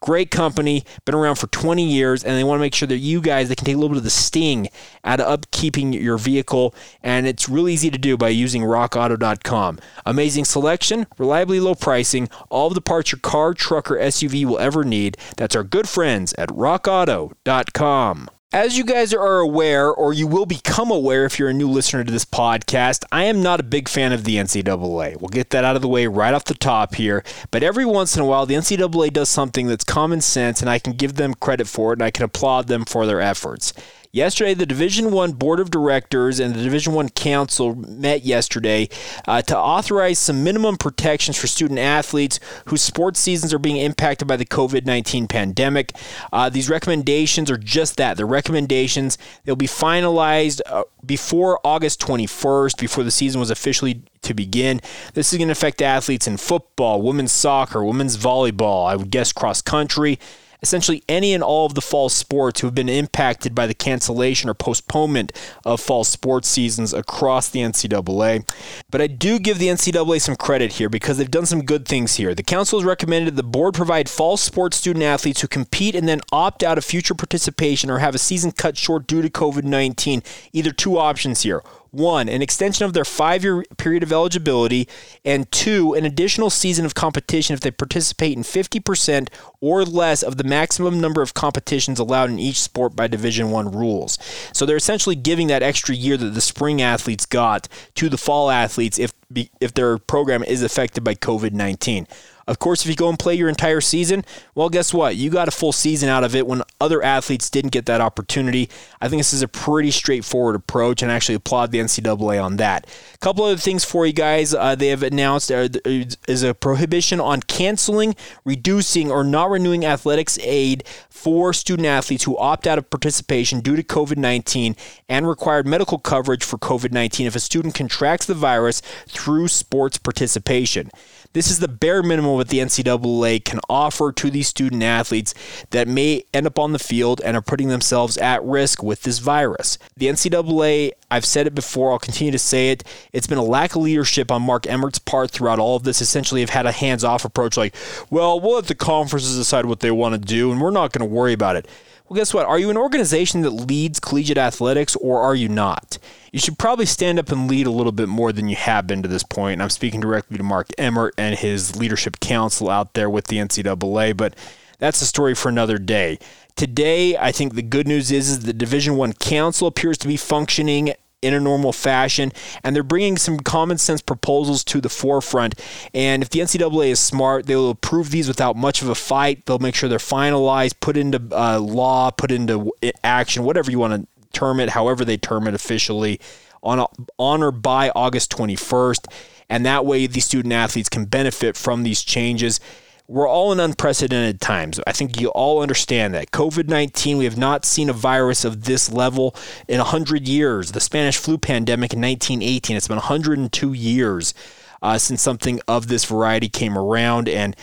Great 0.00 0.30
company, 0.30 0.84
been 1.04 1.14
around 1.14 1.34
for 1.36 1.48
20 1.48 1.84
years, 1.84 2.22
and 2.22 2.36
they 2.36 2.44
want 2.44 2.58
to 2.58 2.62
make 2.62 2.74
sure 2.74 2.86
that 2.86 2.98
you 2.98 3.20
guys 3.20 3.48
they 3.48 3.56
can 3.56 3.64
take 3.64 3.74
a 3.74 3.78
little 3.78 3.90
bit 3.90 3.98
of 3.98 4.04
the 4.04 4.10
sting 4.10 4.68
out 5.04 5.18
of 5.18 5.40
upkeeping 5.40 6.00
your 6.00 6.18
vehicle, 6.18 6.72
and 7.02 7.26
it's 7.26 7.48
really 7.48 7.72
easy 7.72 7.90
to 7.90 7.98
do 7.98 8.16
by 8.16 8.28
using 8.28 8.62
RockAuto.com. 8.62 9.80
Amazing 10.06 10.44
selection, 10.44 11.06
reliably 11.18 11.58
low 11.58 11.74
pricing, 11.74 12.28
all 12.48 12.68
of 12.68 12.74
the 12.74 12.80
parts 12.80 13.10
your 13.10 13.18
car, 13.18 13.54
truck, 13.54 13.90
or 13.90 13.96
SUV 13.96 14.44
will 14.44 14.58
ever 14.58 14.84
need. 14.84 15.16
That's 15.36 15.56
our 15.56 15.64
good 15.64 15.88
friends 15.88 16.32
at 16.34 16.48
RockAuto.com. 16.50 18.28
As 18.50 18.78
you 18.78 18.84
guys 18.84 19.12
are 19.12 19.40
aware, 19.40 19.92
or 19.92 20.14
you 20.14 20.26
will 20.26 20.46
become 20.46 20.90
aware 20.90 21.26
if 21.26 21.38
you're 21.38 21.50
a 21.50 21.52
new 21.52 21.68
listener 21.68 22.02
to 22.02 22.10
this 22.10 22.24
podcast, 22.24 23.04
I 23.12 23.24
am 23.24 23.42
not 23.42 23.60
a 23.60 23.62
big 23.62 23.90
fan 23.90 24.10
of 24.10 24.24
the 24.24 24.36
NCAA. 24.36 25.20
We'll 25.20 25.28
get 25.28 25.50
that 25.50 25.64
out 25.64 25.76
of 25.76 25.82
the 25.82 25.88
way 25.88 26.06
right 26.06 26.32
off 26.32 26.44
the 26.44 26.54
top 26.54 26.94
here. 26.94 27.22
But 27.50 27.62
every 27.62 27.84
once 27.84 28.16
in 28.16 28.22
a 28.22 28.24
while, 28.24 28.46
the 28.46 28.54
NCAA 28.54 29.12
does 29.12 29.28
something 29.28 29.66
that's 29.66 29.84
common 29.84 30.22
sense, 30.22 30.62
and 30.62 30.70
I 30.70 30.78
can 30.78 30.94
give 30.94 31.16
them 31.16 31.34
credit 31.34 31.68
for 31.68 31.92
it, 31.92 31.96
and 31.96 32.02
I 32.02 32.10
can 32.10 32.24
applaud 32.24 32.68
them 32.68 32.86
for 32.86 33.04
their 33.04 33.20
efforts. 33.20 33.74
Yesterday, 34.10 34.54
the 34.54 34.64
Division 34.64 35.10
One 35.10 35.32
Board 35.32 35.60
of 35.60 35.70
Directors 35.70 36.40
and 36.40 36.54
the 36.54 36.62
Division 36.62 36.94
One 36.94 37.10
Council 37.10 37.74
met 37.74 38.24
yesterday 38.24 38.88
uh, 39.26 39.42
to 39.42 39.58
authorize 39.58 40.18
some 40.18 40.42
minimum 40.42 40.78
protections 40.78 41.36
for 41.36 41.46
student 41.46 41.78
athletes 41.78 42.40
whose 42.66 42.80
sports 42.80 43.20
seasons 43.20 43.52
are 43.52 43.58
being 43.58 43.76
impacted 43.76 44.26
by 44.26 44.36
the 44.36 44.46
COVID 44.46 44.86
19 44.86 45.28
pandemic. 45.28 45.92
Uh, 46.32 46.48
these 46.48 46.70
recommendations 46.70 47.50
are 47.50 47.58
just 47.58 47.98
that 47.98 48.16
they're 48.16 48.26
recommendations. 48.26 49.18
They'll 49.44 49.56
be 49.56 49.66
finalized 49.66 50.62
uh, 50.64 50.84
before 51.04 51.60
August 51.62 52.00
21st, 52.00 52.78
before 52.78 53.04
the 53.04 53.10
season 53.10 53.40
was 53.40 53.50
officially 53.50 54.02
to 54.22 54.32
begin. 54.32 54.80
This 55.12 55.34
is 55.34 55.36
going 55.36 55.48
to 55.48 55.52
affect 55.52 55.82
athletes 55.82 56.26
in 56.26 56.38
football, 56.38 57.02
women's 57.02 57.32
soccer, 57.32 57.84
women's 57.84 58.16
volleyball, 58.16 58.88
I 58.88 58.96
would 58.96 59.10
guess 59.10 59.32
cross 59.32 59.60
country 59.60 60.18
essentially 60.62 61.02
any 61.08 61.32
and 61.34 61.42
all 61.42 61.66
of 61.66 61.74
the 61.74 61.80
fall 61.80 62.08
sports 62.08 62.60
who 62.60 62.66
have 62.66 62.74
been 62.74 62.88
impacted 62.88 63.54
by 63.54 63.66
the 63.66 63.74
cancellation 63.74 64.50
or 64.50 64.54
postponement 64.54 65.32
of 65.64 65.80
fall 65.80 66.04
sports 66.04 66.48
seasons 66.48 66.92
across 66.92 67.48
the 67.48 67.60
NCAA. 67.60 68.48
But 68.90 69.00
I 69.00 69.06
do 69.06 69.38
give 69.38 69.58
the 69.58 69.68
NCAA 69.68 70.20
some 70.20 70.36
credit 70.36 70.72
here 70.72 70.88
because 70.88 71.18
they've 71.18 71.30
done 71.30 71.46
some 71.46 71.64
good 71.64 71.86
things 71.86 72.16
here. 72.16 72.34
The 72.34 72.42
council 72.42 72.78
has 72.78 72.86
recommended 72.86 73.36
the 73.36 73.42
board 73.42 73.74
provide 73.74 74.08
fall 74.08 74.36
sports 74.36 74.76
student 74.76 75.04
athletes 75.04 75.40
who 75.40 75.48
compete 75.48 75.94
and 75.94 76.08
then 76.08 76.20
opt 76.32 76.62
out 76.62 76.78
of 76.78 76.84
future 76.84 77.14
participation 77.14 77.90
or 77.90 77.98
have 77.98 78.14
a 78.14 78.18
season 78.18 78.52
cut 78.52 78.76
short 78.76 79.06
due 79.06 79.22
to 79.22 79.30
COVID 79.30 79.64
19 79.64 80.22
either 80.52 80.72
two 80.72 80.98
options 80.98 81.42
here 81.42 81.62
one, 81.90 82.28
an 82.28 82.42
extension 82.42 82.84
of 82.84 82.92
their 82.92 83.04
five 83.04 83.44
year 83.44 83.64
period 83.76 84.02
of 84.02 84.12
eligibility, 84.12 84.88
and 85.24 85.50
two, 85.50 85.94
an 85.94 86.04
additional 86.04 86.50
season 86.50 86.84
of 86.84 86.94
competition 86.94 87.54
if 87.54 87.60
they 87.60 87.70
participate 87.70 88.36
in 88.36 88.42
50% 88.42 89.28
or 89.60 89.84
less 89.84 90.22
of 90.22 90.36
the 90.36 90.44
maximum 90.44 91.00
number 91.00 91.22
of 91.22 91.34
competitions 91.34 91.98
allowed 91.98 92.30
in 92.30 92.38
each 92.38 92.60
sport 92.60 92.94
by 92.94 93.06
Division 93.06 93.50
One 93.50 93.70
rules. 93.70 94.18
So 94.52 94.66
they're 94.66 94.76
essentially 94.76 95.16
giving 95.16 95.48
that 95.48 95.62
extra 95.62 95.94
year 95.94 96.16
that 96.16 96.30
the 96.30 96.40
spring 96.40 96.82
athletes 96.82 97.26
got 97.26 97.68
to 97.94 98.08
the 98.08 98.18
fall 98.18 98.50
athletes 98.50 98.98
if 98.98 99.12
if 99.60 99.74
their 99.74 99.98
program 99.98 100.42
is 100.42 100.62
affected 100.62 101.04
by 101.04 101.14
COVID 101.14 101.52
19. 101.52 102.06
Of 102.48 102.58
course, 102.58 102.82
if 102.82 102.88
you 102.88 102.96
go 102.96 103.10
and 103.10 103.18
play 103.18 103.34
your 103.34 103.50
entire 103.50 103.82
season, 103.82 104.24
well, 104.54 104.70
guess 104.70 104.94
what? 104.94 105.16
You 105.16 105.28
got 105.28 105.48
a 105.48 105.50
full 105.50 105.70
season 105.70 106.08
out 106.08 106.24
of 106.24 106.34
it 106.34 106.46
when 106.46 106.62
other 106.80 107.02
athletes 107.02 107.50
didn't 107.50 107.72
get 107.72 107.84
that 107.86 108.00
opportunity. 108.00 108.70
I 109.02 109.08
think 109.08 109.20
this 109.20 109.34
is 109.34 109.42
a 109.42 109.48
pretty 109.48 109.90
straightforward 109.90 110.56
approach, 110.56 111.02
and 111.02 111.12
I 111.12 111.14
actually 111.14 111.34
applaud 111.34 111.72
the 111.72 111.78
NCAA 111.78 112.42
on 112.42 112.56
that. 112.56 112.86
A 113.14 113.18
couple 113.18 113.44
other 113.44 113.58
things 113.58 113.84
for 113.84 114.06
you 114.06 114.14
guys. 114.14 114.54
Uh, 114.54 114.74
they 114.74 114.88
have 114.88 115.02
announced 115.02 115.52
uh, 115.52 115.68
is 115.84 116.42
a 116.42 116.54
prohibition 116.54 117.20
on 117.20 117.42
canceling, 117.42 118.16
reducing, 118.46 119.10
or 119.10 119.24
not 119.24 119.50
renewing 119.50 119.84
athletics 119.84 120.38
aid 120.42 120.84
for 121.10 121.52
student 121.52 121.86
athletes 121.86 122.24
who 122.24 122.38
opt 122.38 122.66
out 122.66 122.78
of 122.78 122.88
participation 122.88 123.60
due 123.60 123.76
to 123.76 123.82
COVID 123.82 124.16
19 124.16 124.74
and 125.06 125.28
required 125.28 125.66
medical 125.66 125.98
coverage 125.98 126.44
for 126.44 126.56
COVID 126.56 126.92
19 126.92 127.26
if 127.26 127.36
a 127.36 127.40
student 127.40 127.74
contracts 127.74 128.24
the 128.24 128.34
virus 128.34 128.80
through 129.06 129.48
sports 129.48 129.98
participation. 129.98 130.90
This 131.34 131.50
is 131.50 131.58
the 131.58 131.68
bare 131.68 132.02
minimum 132.02 132.34
what 132.34 132.48
the 132.48 132.58
NCAA 132.58 133.44
can 133.44 133.60
offer 133.68 134.12
to 134.12 134.30
these 134.30 134.48
student 134.48 134.82
athletes 134.82 135.34
that 135.70 135.86
may 135.86 136.24
end 136.32 136.46
up 136.46 136.58
on 136.58 136.72
the 136.72 136.78
field 136.78 137.20
and 137.22 137.36
are 137.36 137.42
putting 137.42 137.68
themselves 137.68 138.16
at 138.16 138.42
risk 138.42 138.82
with 138.82 139.02
this 139.02 139.18
virus. 139.18 139.78
The 139.96 140.06
NCAA, 140.06 140.92
I've 141.10 141.26
said 141.26 141.46
it 141.46 141.54
before, 141.54 141.92
I'll 141.92 141.98
continue 141.98 142.32
to 142.32 142.38
say 142.38 142.70
it. 142.70 142.82
It's 143.12 143.26
been 143.26 143.36
a 143.36 143.44
lack 143.44 143.76
of 143.76 143.82
leadership 143.82 144.30
on 144.30 144.42
Mark 144.42 144.66
Emmert's 144.66 144.98
part 144.98 145.30
throughout 145.30 145.58
all 145.58 145.76
of 145.76 145.82
this. 145.82 146.00
Essentially, 146.00 146.40
have 146.40 146.50
had 146.50 146.66
a 146.66 146.72
hands 146.72 147.04
off 147.04 147.26
approach 147.26 147.58
like, 147.58 147.74
well, 148.08 148.40
we'll 148.40 148.54
let 148.54 148.66
the 148.66 148.74
conferences 148.74 149.36
decide 149.36 149.66
what 149.66 149.80
they 149.80 149.90
want 149.90 150.14
to 150.14 150.18
do, 150.18 150.50
and 150.50 150.62
we're 150.62 150.70
not 150.70 150.92
going 150.92 151.06
to 151.06 151.14
worry 151.14 151.34
about 151.34 151.56
it. 151.56 151.68
Well, 152.08 152.16
guess 152.16 152.32
what? 152.32 152.46
Are 152.46 152.58
you 152.58 152.70
an 152.70 152.78
organization 152.78 153.42
that 153.42 153.50
leads 153.50 154.00
collegiate 154.00 154.38
athletics 154.38 154.96
or 154.96 155.20
are 155.20 155.34
you 155.34 155.46
not? 155.46 155.98
You 156.32 156.38
should 156.38 156.58
probably 156.58 156.86
stand 156.86 157.18
up 157.18 157.30
and 157.30 157.50
lead 157.50 157.66
a 157.66 157.70
little 157.70 157.92
bit 157.92 158.08
more 158.08 158.32
than 158.32 158.48
you 158.48 158.56
have 158.56 158.86
been 158.86 159.02
to 159.02 159.08
this 159.08 159.22
point. 159.22 159.54
And 159.54 159.62
I'm 159.62 159.68
speaking 159.68 160.00
directly 160.00 160.38
to 160.38 160.42
Mark 160.42 160.68
Emmert 160.78 161.12
and 161.18 161.38
his 161.38 161.76
leadership 161.76 162.18
council 162.20 162.70
out 162.70 162.94
there 162.94 163.10
with 163.10 163.26
the 163.26 163.36
NCAA, 163.36 164.16
but 164.16 164.34
that's 164.78 165.02
a 165.02 165.06
story 165.06 165.34
for 165.34 165.50
another 165.50 165.76
day. 165.76 166.18
Today, 166.56 167.14
I 167.18 167.30
think 167.30 167.54
the 167.54 167.62
good 167.62 167.86
news 167.86 168.10
is, 168.10 168.30
is 168.30 168.40
the 168.40 168.54
Division 168.54 168.96
One 168.96 169.12
Council 169.12 169.68
appears 169.68 169.98
to 169.98 170.08
be 170.08 170.16
functioning 170.16 170.94
in 171.20 171.34
a 171.34 171.40
normal 171.40 171.72
fashion, 171.72 172.32
and 172.62 172.74
they're 172.74 172.82
bringing 172.82 173.16
some 173.16 173.38
common 173.38 173.78
sense 173.78 174.00
proposals 174.00 174.62
to 174.64 174.80
the 174.80 174.88
forefront. 174.88 175.54
And 175.92 176.22
if 176.22 176.30
the 176.30 176.40
NCAA 176.40 176.88
is 176.90 177.00
smart, 177.00 177.46
they 177.46 177.56
will 177.56 177.70
approve 177.70 178.10
these 178.10 178.28
without 178.28 178.56
much 178.56 178.82
of 178.82 178.88
a 178.88 178.94
fight. 178.94 179.44
They'll 179.46 179.58
make 179.58 179.74
sure 179.74 179.88
they're 179.88 179.98
finalized, 179.98 180.74
put 180.80 180.96
into 180.96 181.20
uh, 181.32 181.58
law, 181.58 182.10
put 182.10 182.30
into 182.30 182.72
action, 183.02 183.44
whatever 183.44 183.70
you 183.70 183.78
want 183.78 183.94
to 183.94 184.28
term 184.32 184.60
it, 184.60 184.70
however 184.70 185.04
they 185.04 185.16
term 185.16 185.48
it 185.48 185.54
officially, 185.54 186.20
on 186.62 186.86
on 187.18 187.42
or 187.42 187.50
by 187.50 187.90
August 187.90 188.30
21st. 188.36 189.12
And 189.48 189.64
that 189.64 189.86
way, 189.86 190.06
the 190.06 190.20
student 190.20 190.52
athletes 190.52 190.88
can 190.88 191.06
benefit 191.06 191.56
from 191.56 191.82
these 191.82 192.02
changes 192.02 192.60
we're 193.08 193.26
all 193.28 193.52
in 193.52 193.58
unprecedented 193.58 194.38
times. 194.38 194.78
I 194.86 194.92
think 194.92 195.18
you 195.18 195.28
all 195.28 195.62
understand 195.62 196.14
that. 196.14 196.30
COVID 196.30 196.68
19, 196.68 197.16
we 197.16 197.24
have 197.24 197.38
not 197.38 197.64
seen 197.64 197.88
a 197.88 197.94
virus 197.94 198.44
of 198.44 198.64
this 198.64 198.92
level 198.92 199.34
in 199.66 199.78
100 199.78 200.28
years. 200.28 200.72
The 200.72 200.80
Spanish 200.80 201.16
flu 201.16 201.38
pandemic 201.38 201.94
in 201.94 202.02
1918, 202.02 202.76
it's 202.76 202.86
been 202.86 202.98
102 202.98 203.72
years 203.72 204.34
uh, 204.82 204.98
since 204.98 205.22
something 205.22 205.58
of 205.66 205.88
this 205.88 206.04
variety 206.04 206.50
came 206.50 206.76
around. 206.76 207.30
And 207.30 207.56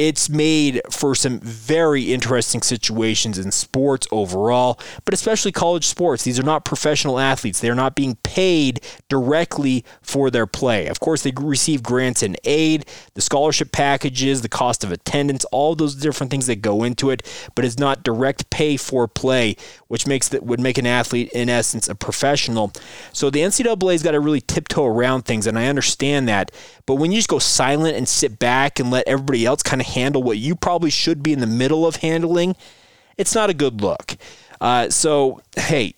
it's 0.00 0.30
made 0.30 0.80
for 0.90 1.14
some 1.14 1.40
very 1.40 2.14
interesting 2.14 2.62
situations 2.62 3.36
in 3.36 3.52
sports 3.52 4.08
overall, 4.10 4.80
but 5.04 5.12
especially 5.12 5.52
college 5.52 5.86
sports. 5.86 6.24
These 6.24 6.40
are 6.40 6.42
not 6.42 6.64
professional 6.64 7.18
athletes. 7.18 7.60
They're 7.60 7.74
not 7.74 7.94
being 7.94 8.16
paid 8.22 8.80
directly 9.10 9.84
for 10.00 10.30
their 10.30 10.46
play. 10.46 10.86
Of 10.86 11.00
course, 11.00 11.22
they 11.22 11.34
receive 11.38 11.82
grants 11.82 12.22
and 12.22 12.38
aid, 12.44 12.86
the 13.12 13.20
scholarship 13.20 13.72
packages, 13.72 14.40
the 14.40 14.48
cost 14.48 14.84
of 14.84 14.90
attendance, 14.90 15.44
all 15.52 15.74
those 15.74 15.96
different 15.96 16.30
things 16.30 16.46
that 16.46 16.62
go 16.62 16.82
into 16.82 17.10
it, 17.10 17.22
but 17.54 17.66
it's 17.66 17.78
not 17.78 18.02
direct 18.02 18.48
pay 18.48 18.78
for 18.78 19.06
play, 19.06 19.54
which 19.88 20.06
makes 20.06 20.28
that 20.28 20.42
would 20.42 20.60
make 20.60 20.78
an 20.78 20.86
athlete 20.86 21.30
in 21.32 21.50
essence 21.50 21.90
a 21.90 21.94
professional. 21.94 22.72
So 23.12 23.28
the 23.28 23.40
NCAA's 23.40 24.02
got 24.02 24.12
to 24.12 24.20
really 24.20 24.40
tiptoe 24.40 24.86
around 24.86 25.26
things, 25.26 25.46
and 25.46 25.58
I 25.58 25.66
understand 25.66 26.26
that. 26.30 26.52
But 26.86 26.94
when 26.94 27.12
you 27.12 27.18
just 27.18 27.28
go 27.28 27.38
silent 27.38 27.98
and 27.98 28.08
sit 28.08 28.38
back 28.38 28.80
and 28.80 28.90
let 28.90 29.06
everybody 29.06 29.44
else 29.44 29.62
kind 29.62 29.82
of 29.82 29.89
handle 29.90 30.22
what 30.22 30.38
you 30.38 30.56
probably 30.56 30.90
should 30.90 31.22
be 31.22 31.32
in 31.32 31.40
the 31.40 31.46
middle 31.46 31.86
of 31.86 31.96
handling, 31.96 32.56
it's 33.16 33.34
not 33.34 33.50
a 33.50 33.54
good 33.54 33.80
look. 33.80 34.16
Uh, 34.60 34.90
so, 34.90 35.40
hey, 35.56 35.94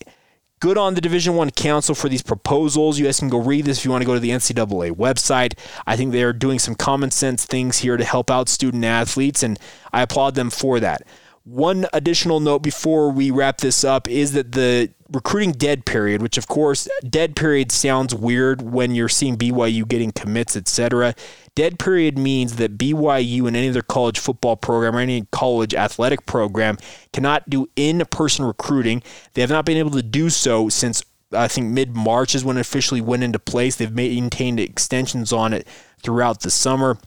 good 0.61 0.79
on 0.79 0.95
the 0.95 1.01
Division 1.01 1.35
One 1.35 1.51
Council 1.51 1.95
for 1.95 2.09
these 2.09 2.23
proposals. 2.23 2.99
You 2.99 3.07
guys 3.07 3.19
can 3.19 3.29
go 3.29 3.41
read 3.41 3.65
this 3.65 3.79
if 3.79 3.85
you 3.85 3.91
want 3.91 4.03
to 4.03 4.07
go 4.07 4.15
to 4.15 4.21
the 4.21 4.31
NCAA 4.31 4.93
website. 4.93 5.59
I 5.87 5.97
think 5.97 6.13
they're 6.13 6.33
doing 6.33 6.59
some 6.59 6.75
common 6.75 7.11
sense 7.11 7.45
things 7.45 7.79
here 7.79 7.97
to 7.97 8.05
help 8.05 8.31
out 8.31 8.49
student 8.49 8.85
athletes, 8.85 9.43
and 9.43 9.59
I 9.93 10.03
applaud 10.03 10.35
them 10.35 10.51
for 10.51 10.79
that. 10.81 11.03
One 11.45 11.87
additional 11.93 12.39
note 12.39 12.61
before 12.61 13.11
we 13.11 13.33
wrap 13.33 13.59
this 13.59 13.83
up 13.83 14.09
is 14.09 14.33
that 14.33 14.53
the 14.53 14.91
recruiting 15.11 15.53
dead 15.53 15.85
period, 15.85 16.23
which 16.23 16.39
of 16.39 16.47
course, 16.47 16.89
dead 17.09 17.35
period 17.35 17.73
sounds 17.73 18.15
weird 18.15 18.63
when 18.63 18.95
you're 18.95 19.09
seeing 19.09 19.37
BYU 19.37 19.87
getting 19.87 20.13
commits, 20.13 20.57
etc. 20.57 21.15
Dead 21.57 21.81
period 21.81 22.17
means 22.17 22.57
that 22.57 22.79
BYU 22.79 23.49
and 23.49 23.57
any 23.57 23.69
other 23.69 23.83
college 23.83 24.21
football 24.21 24.57
program 24.57 24.95
or 24.95 25.01
any 25.01 25.27
college 25.33 25.75
athletic 25.75 26.27
program 26.27 26.79
cannot 27.13 27.51
do 27.51 27.69
in 27.75 28.05
person 28.11 28.45
recruiting. 28.45 29.03
They 29.35 29.41
have 29.41 29.51
not 29.51 29.65
been 29.65 29.77
able 29.77 29.91
to 29.91 30.03
do 30.03 30.31
so 30.31 30.69
since 30.69 31.03
I 31.33 31.49
think 31.49 31.69
mid 31.69 31.97
March 31.97 32.35
is 32.35 32.45
when 32.45 32.57
it 32.57 32.61
officially 32.61 33.01
went 33.01 33.25
into 33.25 33.39
place. 33.39 33.77
They've 33.77 33.93
maintained 33.93 34.61
extensions 34.61 35.33
on 35.33 35.53
it 35.53 35.67
throughout 36.03 36.41
the 36.41 36.51
summer. 36.51 36.99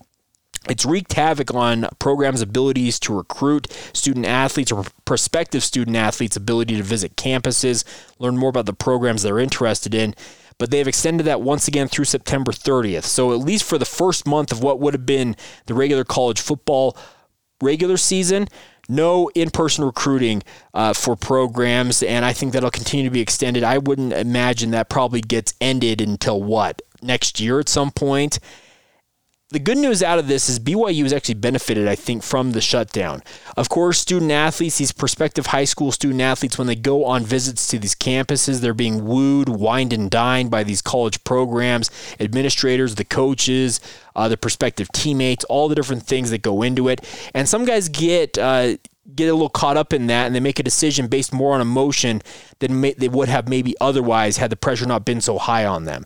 It's 0.70 0.86
wreaked 0.86 1.14
havoc 1.14 1.54
on 1.54 1.88
programs' 2.00 2.42
abilities 2.42 3.00
to 3.02 3.16
recruit 3.16 3.72
student 3.94 4.26
athletes 4.26 4.72
or 4.72 4.86
prospective 5.06 5.64
student 5.64 5.96
athletes' 5.96 6.36
ability 6.36 6.78
to 6.78 6.84
visit 6.84 7.16
campuses, 7.16 7.84
learn 8.20 8.38
more 8.38 8.50
about 8.50 8.66
the 8.66 8.74
programs 8.74 9.24
they're 9.24 9.40
interested 9.40 9.94
in. 9.94 10.16
But 10.58 10.72
they've 10.72 10.88
extended 10.88 11.26
that 11.26 11.42
once 11.42 11.68
again 11.68 11.90
through 11.90 12.06
September 12.06 12.52
30th. 12.54 13.04
So, 13.04 13.34
at 13.34 13.40
least 13.40 13.66
for 13.66 13.78
the 13.78 13.86
first 13.86 14.26
month 14.26 14.54
of 14.54 14.64
what 14.64 14.80
would 14.80 14.94
have 14.94 15.06
been 15.06 15.36
the 15.66 15.74
regular 15.74 16.06
college 16.06 16.40
football 16.40 16.98
regular 17.62 17.98
season, 17.98 18.48
no 18.88 19.30
in-person 19.36 19.84
recruiting 19.84 20.44
uh, 20.74 20.94
for 20.94 21.16
programs, 21.16 22.04
and 22.04 22.24
I 22.24 22.34
think 22.34 22.54
that'll 22.54 22.72
continue 22.72 23.06
to 23.06 23.12
be 23.12 23.22
extended. 23.22 23.64
I 23.64 23.78
wouldn't 23.80 24.14
imagine 24.14 24.72
that 24.72 24.90
probably 24.90 25.22
gets 25.22 25.54
ended 25.60 26.02
until 26.02 26.42
what 26.42 26.82
next 27.02 27.40
year 27.40 27.60
at 27.60 27.70
some 27.70 27.92
point 27.92 28.40
the 29.56 29.60
good 29.60 29.78
news 29.78 30.04
out 30.04 30.20
of 30.20 30.28
this 30.28 30.50
is 30.50 30.60
BYU 30.60 31.04
has 31.04 31.14
actually 31.14 31.36
benefited, 31.36 31.88
I 31.88 31.96
think, 31.96 32.24
from 32.24 32.52
the 32.52 32.60
shutdown. 32.60 33.24
Of 33.56 33.70
course, 33.70 33.98
student 33.98 34.30
athletes, 34.30 34.80
these 34.80 34.92
prospective 34.92 35.46
high 35.46 35.64
school 35.64 35.94
student 35.94 36.20
athletes, 36.20 36.58
when 36.58 36.68
they 36.68 36.76
go 36.76 37.06
on 37.06 37.24
visits 37.24 37.66
to 37.70 37.80
these 37.80 37.96
campuses, 37.96 38.60
they're 38.60 38.74
being 38.74 39.06
wooed, 39.06 39.48
wined, 39.48 39.94
and 39.94 40.12
dined 40.12 40.52
by 40.52 40.66
these 40.66 40.82
college 40.82 41.24
programs, 41.24 41.90
administrators, 42.20 42.96
the 42.96 43.06
coaches, 43.06 43.80
uh, 44.14 44.28
the 44.28 44.36
prospective 44.36 44.92
teammates, 44.92 45.46
all 45.46 45.70
the 45.70 45.76
different 45.76 46.04
things 46.04 46.32
that 46.32 46.42
go 46.42 46.62
into 46.62 46.90
it. 46.90 47.00
And 47.34 47.48
some 47.48 47.64
guys 47.64 47.88
get. 47.88 48.38
Uh, 48.38 48.76
get 49.16 49.30
a 49.30 49.34
little 49.34 49.50
caught 49.50 49.78
up 49.78 49.94
in 49.94 50.08
that 50.08 50.26
and 50.26 50.34
they 50.34 50.40
make 50.40 50.58
a 50.58 50.64
decision 50.64 51.06
based 51.06 51.32
more 51.32 51.54
on 51.54 51.62
emotion 51.62 52.24
than 52.58 52.82
may, 52.82 52.92
they 52.94 53.08
would 53.08 53.30
have 53.30 53.48
maybe 53.48 53.76
otherwise 53.80 54.38
had 54.38 54.50
the 54.50 54.56
pressure 54.56 54.88
not 54.88 55.06
been 55.06 55.22
so 55.22 55.38
high 55.38 55.64
on 55.64 55.86
them. 55.86 56.04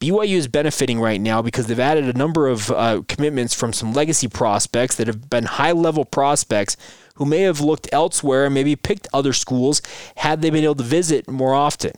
BYU 0.00 0.36
is 0.36 0.48
benefiting 0.48 0.98
right 0.98 1.20
now 1.20 1.42
because 1.42 1.66
they've 1.66 1.78
added 1.78 2.04
a 2.04 2.18
number 2.18 2.48
of 2.48 2.70
uh, 2.70 3.02
commitments 3.06 3.52
from 3.52 3.74
some 3.74 3.92
legacy 3.92 4.28
prospects 4.28 4.96
that 4.96 5.06
have 5.06 5.28
been 5.28 5.44
high 5.44 5.72
level 5.72 6.06
prospects 6.06 6.78
who 7.16 7.26
may 7.26 7.40
have 7.40 7.60
looked 7.60 7.86
elsewhere 7.92 8.46
and 8.46 8.54
maybe 8.54 8.74
picked 8.74 9.08
other 9.12 9.34
schools 9.34 9.82
had 10.16 10.40
they 10.40 10.48
been 10.48 10.64
able 10.64 10.74
to 10.74 10.82
visit 10.82 11.28
more 11.28 11.52
often. 11.52 11.92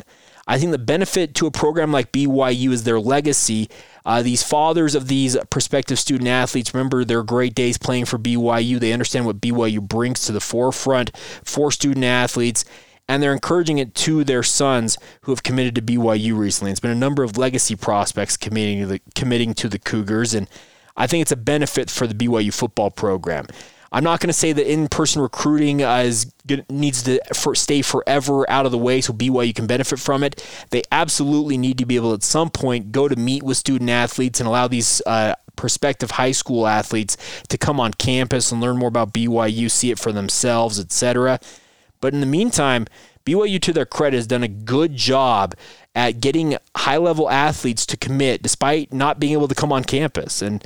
I 0.49 0.59
think 0.59 0.73
the 0.73 0.79
benefit 0.79 1.37
to 1.37 1.47
a 1.47 1.53
program 1.53 1.93
like 1.93 2.11
BYU 2.11 2.73
is 2.73 2.83
their 2.83 2.99
legacy. 2.99 3.71
Uh, 4.05 4.21
these 4.21 4.43
fathers 4.43 4.97
of 4.97 5.07
these 5.07 5.37
prospective 5.51 6.01
student 6.01 6.29
athletes 6.29 6.75
remember 6.75 7.05
their 7.05 7.23
great 7.23 7.55
days 7.55 7.79
playing 7.79 8.07
for 8.07 8.19
BYU. 8.19 8.81
They 8.81 8.93
understand 8.93 9.27
what 9.27 9.41
BYU 9.41 9.81
brings 9.81 10.23
to 10.23 10.33
the 10.33 10.41
forefront 10.41 11.17
for 11.45 11.71
student 11.71 12.05
athletes 12.05 12.65
and 13.13 13.23
they're 13.23 13.35
encouraging 13.35 13.77
it 13.77 13.95
to 13.95 14.25
their 14.25 14.43
sons 14.43 14.97
who 15.23 15.33
have 15.33 15.43
committed 15.43 15.75
to 15.75 15.83
BYU 15.83 16.35
recently. 16.35 16.71
It's 16.71 16.81
been 16.81 16.91
a 16.91 16.95
number 16.95 17.23
of 17.23 17.37
legacy 17.37 17.77
prospects 17.77 18.39
committing 18.39 18.81
to 18.81 18.87
the, 18.87 19.01
committing 19.15 19.53
to 19.55 19.69
the 19.69 19.79
Cougars, 19.79 20.33
and 20.33 20.49
I 20.97 21.07
think 21.07 21.21
it's 21.21 21.33
a 21.33 21.37
benefit 21.37 21.91
for 21.91 22.07
the 22.07 22.15
BYU 22.15 22.55
football 22.55 22.91
program. 22.91 23.47
I'm 23.95 24.03
not 24.03 24.21
going 24.21 24.29
to 24.29 24.33
say 24.33 24.55
that 24.55 24.67
in-person 24.67 25.21
recruiting 25.21 25.83
uh, 25.83 25.99
is 25.99 26.33
needs 26.71 27.03
to 27.03 27.21
for, 27.35 27.55
stay 27.55 27.83
forever 27.83 28.49
out 28.49 28.65
of 28.65 28.73
the 28.73 28.79
way 28.79 29.03
so 29.03 29.13
BYU 29.13 29.55
can 29.55 29.67
benefit 29.67 29.99
from 29.99 30.25
it. 30.25 30.43
They 30.71 30.83
absolutely 30.91 31.59
need 31.59 31.77
to 31.79 31.85
be 31.85 31.97
able 31.97 32.15
at 32.15 32.23
some 32.23 32.49
point 32.49 32.93
go 32.93 33.09
to 33.09 33.17
meet 33.17 33.43
with 33.43 33.59
student 33.59 33.91
athletes 33.91 34.41
and 34.41 34.47
allow 34.47 34.69
these 34.69 35.03
uh, 35.05 35.35
prospective 35.57 36.13
high 36.13 36.33
school 36.33 36.67
athletes 36.67 37.19
to 37.49 37.59
come 37.59 37.79
on 37.79 37.93
campus 37.93 38.51
and 38.51 38.63
learn 38.63 38.79
more 38.79 38.89
about 38.89 39.13
BYU, 39.13 39.71
see 39.71 39.91
it 39.91 39.99
for 39.99 40.13
themselves, 40.13 40.81
etc. 40.81 41.39
But 42.03 42.13
in 42.13 42.21
the 42.21 42.27
meantime, 42.27 42.87
BYU, 43.25 43.63
to 43.63 43.73
their 43.73 43.87
credit, 43.87 44.17
has 44.17 44.27
done 44.27 44.43
a 44.43 44.49
good 44.49 44.97
job 44.97 45.55
at 45.95 46.21
getting 46.21 46.59
high 46.77 46.97
level 46.99 47.31
athletes 47.31 47.87
to 47.87 47.97
commit 47.97 48.43
despite 48.43 48.93
not 48.93 49.19
being 49.21 49.33
able 49.33 49.49
to 49.49 49.55
come 49.55 49.73
on 49.73 49.85
campus. 49.85 50.43
And 50.43 50.63